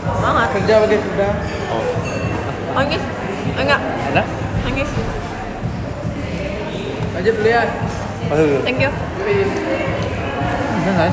[0.00, 0.48] Semangat.
[0.54, 1.28] kerja pakai kuda.
[1.68, 1.82] Oh,
[2.70, 2.96] Oh, ini?
[3.56, 3.80] Enggak.
[4.08, 4.26] enak?
[4.64, 4.82] Ini.
[7.10, 7.62] Lanjut dulu ya.
[8.30, 8.90] Oh, Thank you.
[10.80, 11.12] Kan?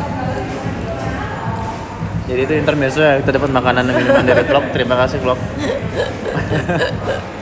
[2.27, 4.63] Jadi itu intermezzo ya, kita dapat makanan dan minuman dari vlog.
[4.71, 5.39] Terima kasih vlog.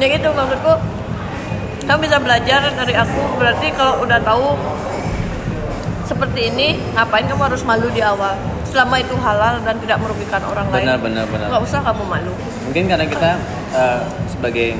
[0.00, 0.72] Ya gitu maksudku.
[1.84, 3.20] Kamu bisa belajar dari aku.
[3.36, 4.56] Berarti kalau udah tahu
[6.02, 8.34] seperti ini, ngapain kamu harus malu di awal?
[8.64, 10.86] Selama itu halal dan tidak merugikan orang lain.
[10.86, 11.46] Benar, benar, benar.
[11.50, 12.32] Nggak usah kamu malu.
[12.64, 13.30] Mungkin karena kita
[13.72, 14.68] eh, sebagai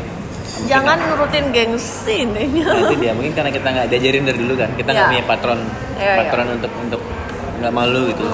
[0.51, 2.47] mungkin Jangan nurutin gengsi nih.
[2.61, 5.11] Nah, itu dia mungkin karena kita nggak diajarin dari dulu kan kita nggak Ya.
[5.11, 5.59] punya patron
[5.95, 7.01] Iya, patron untuk untuk
[7.57, 8.25] nggak malu gitu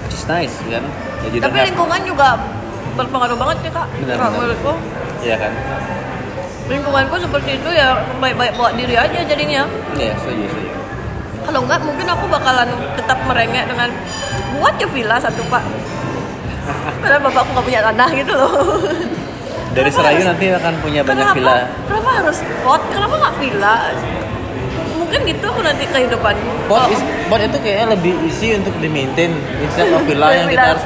[0.00, 0.84] which is nice kan
[1.22, 2.28] jadi Tapi lingkungan juga
[2.94, 3.86] berpengaruh banget ya kak.
[3.94, 4.30] Benar, benar.
[4.30, 4.72] menurutku
[5.24, 5.52] iya kan
[6.64, 9.68] lingkunganku seperti itu ya baik-baik bawa diri aja jadinya.
[9.94, 10.72] iya setuju setuju
[11.44, 12.64] Kalau enggak mungkin aku bakalan
[12.96, 13.92] tetap merengek dengan
[14.56, 15.60] buat ya villa satu pak.
[17.04, 18.80] Karena bapakku nggak punya tanah gitu loh.
[19.76, 21.54] dari Kenapa Serayu harus- nanti akan punya banyak kenapa, villa
[21.84, 22.82] Kenapa harus pot?
[22.88, 23.74] Kenapa nggak villa?
[25.14, 26.66] Mungkin gitu aku nanti kehidupanku.
[26.66, 26.98] Bot, Oh, is,
[27.30, 29.30] bot itu kayaknya lebih isi untuk di maintain
[29.62, 30.82] instead of villa yang kita harus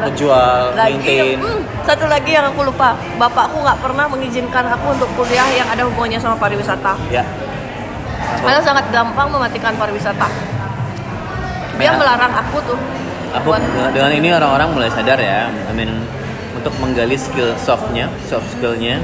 [0.00, 1.36] menjual, lagi, maintain.
[1.36, 5.84] hmm, satu lagi yang aku lupa, bapakku nggak pernah mengizinkan aku untuk kuliah yang ada
[5.84, 6.96] hubungannya sama pariwisata.
[7.12, 7.20] Ya.
[8.40, 10.24] Karena sangat gampang mematikan pariwisata.
[11.76, 11.92] Dia Ya.
[11.92, 12.78] melarang aku tuh
[13.36, 15.92] Aku buat dengan, dengan ini orang-orang mulai sadar ya, I mean
[16.56, 18.96] untuk menggali skill softnya, soft skillnya,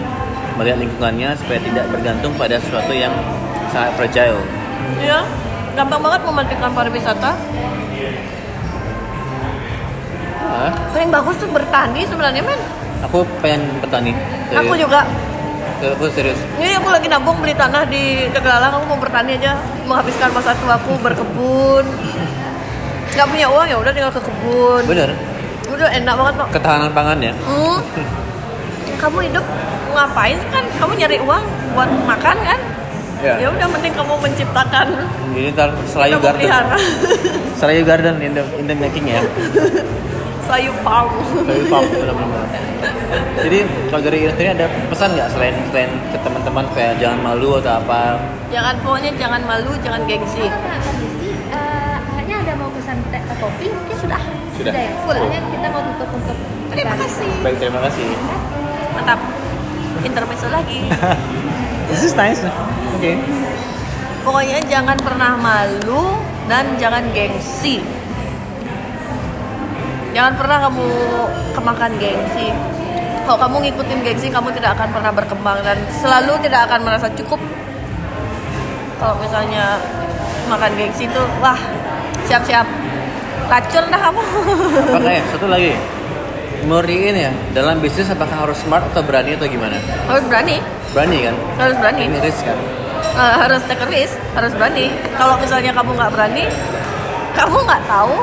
[0.56, 3.12] melihat lingkungannya supaya tidak bergantung pada sesuatu yang
[3.68, 4.40] sangat fragile.
[4.98, 5.20] Ya
[5.72, 7.30] gampang banget mematikan pariwisata.
[10.42, 12.60] Ah, Paling bagus tuh bertani sebenarnya men.
[13.02, 14.12] aku pengen bertani.
[14.46, 14.60] Serius.
[14.62, 15.00] Aku juga.
[15.82, 16.38] Aku serius.
[16.60, 18.78] Ini aku lagi nabung beli tanah di Tegalalang.
[18.78, 19.58] Aku mau bertani aja,
[19.88, 21.82] menghabiskan masa tuaku berkebun.
[23.12, 24.82] Gak punya uang ya udah tinggal ke kebun.
[24.86, 25.10] Bener.
[25.66, 26.48] Udah enak banget kok.
[26.54, 27.32] Ketahanan pangan ya.
[27.42, 27.78] Hmm.
[29.02, 29.44] Kamu hidup
[29.90, 30.64] ngapain kan?
[30.78, 31.42] Kamu nyari uang
[31.74, 32.58] buat makan kan?
[33.22, 33.34] Ya.
[33.38, 34.86] Ya udah mending kamu menciptakan
[35.30, 36.40] Ini ntar Selayu kamu Garden.
[36.42, 36.76] pelihara.
[37.62, 39.22] Selayu Garden in the, in the making ya.
[40.50, 41.06] Sayu farm.
[41.46, 42.44] Selayu Farm benar-benar.
[43.38, 43.58] Jadi
[43.88, 48.18] kalau dari sendiri ada pesan nggak selain selain ke teman-teman kayak jangan malu atau apa?
[48.50, 50.42] Jangan pokoknya jangan malu, jangan gengsi.
[50.42, 50.50] Sih
[51.48, 54.20] eh, akhirnya ada mau pesan teh atau kopi mungkin sudah
[54.58, 54.72] Sudah.
[54.74, 55.14] ya Full.
[55.14, 56.36] Akhirnya kita mau tutup untuk
[56.74, 57.30] Terima kasih.
[57.40, 58.06] Baik terima kasih.
[58.92, 59.20] Mantap.
[60.02, 60.80] Intermezzo lagi.
[61.90, 62.42] This is nice.
[62.94, 63.18] Oke.
[64.22, 66.14] Pokoknya jangan pernah malu
[66.46, 67.82] dan jangan gengsi.
[70.12, 70.88] jangan pernah kamu
[71.56, 72.52] kemakan gengsi
[73.24, 77.40] kalau kamu ngikutin gengsi kamu tidak akan pernah berkembang dan selalu tidak akan merasa cukup
[79.00, 79.80] kalau misalnya
[80.52, 81.56] makan gengsi itu wah
[82.28, 82.68] siap-siap
[83.48, 84.22] racun dah kamu
[84.92, 85.22] Apakah ya?
[85.32, 85.72] Satu lagi.
[86.62, 89.76] Muriin ya, dalam bisnis apakah harus smart atau berani atau gimana?
[90.06, 91.34] harus berani Berani kan?
[91.58, 92.58] harus berani Ini risk kan?
[93.12, 96.44] Eh, harus take a risk harus berani kalau misalnya kamu nggak berani
[97.32, 98.14] kamu nggak tahu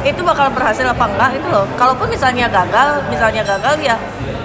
[0.00, 3.96] itu bakal berhasil apa enggak itu loh kalaupun misalnya gagal misalnya gagal ya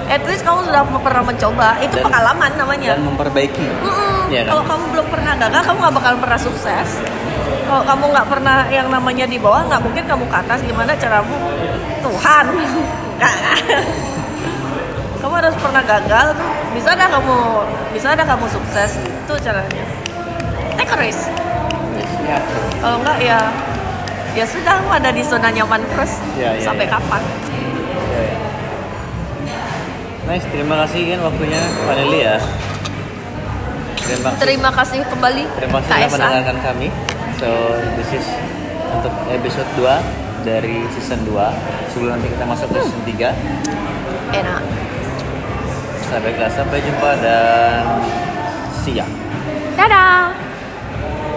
[0.07, 3.65] at least kamu sudah pernah mencoba itu Dan- pengalaman namanya Dan memperbaiki.
[4.27, 4.51] Iya kan?
[4.51, 6.89] Kalau kamu belum pernah gagal, kamu nggak bakal pernah sukses.
[7.63, 10.59] Kalau kamu nggak pernah yang namanya di bawah, nggak mungkin kamu ke atas.
[10.59, 11.35] Gimana caramu?
[12.01, 12.45] Tuhan.
[15.23, 16.27] Kamu harus pernah gagal.
[16.75, 17.37] Bisa dah kamu,
[17.95, 18.99] bisa dah kamu sukses.
[18.99, 19.85] Itu caranya.
[20.75, 21.31] Take a risk.
[22.23, 22.39] Ya.
[22.79, 23.39] Kalau nggak ya,
[24.35, 26.19] ya sudah kamu ada di zona nyaman terus.
[26.35, 26.99] Ya, ya, Sampai ya.
[26.99, 27.21] kapan?
[28.11, 28.37] Ya, ya.
[30.23, 32.37] Nice, terima kasih kan waktunya Pak Lili ya.
[34.03, 34.39] Terima kasih.
[34.43, 35.43] Terima kasih kembali.
[35.59, 36.15] Terima kasih Esa.
[36.19, 36.87] mendengarkan kami.
[37.39, 37.49] So,
[37.95, 38.27] this is
[38.93, 41.95] untuk episode 2 dari season 2.
[41.95, 43.31] Sebelum nanti kita masuk ke season 3.
[44.35, 44.61] Enak.
[46.11, 47.83] Sampai sampai jumpa dan
[48.83, 49.09] siang.
[49.73, 50.42] Dadah.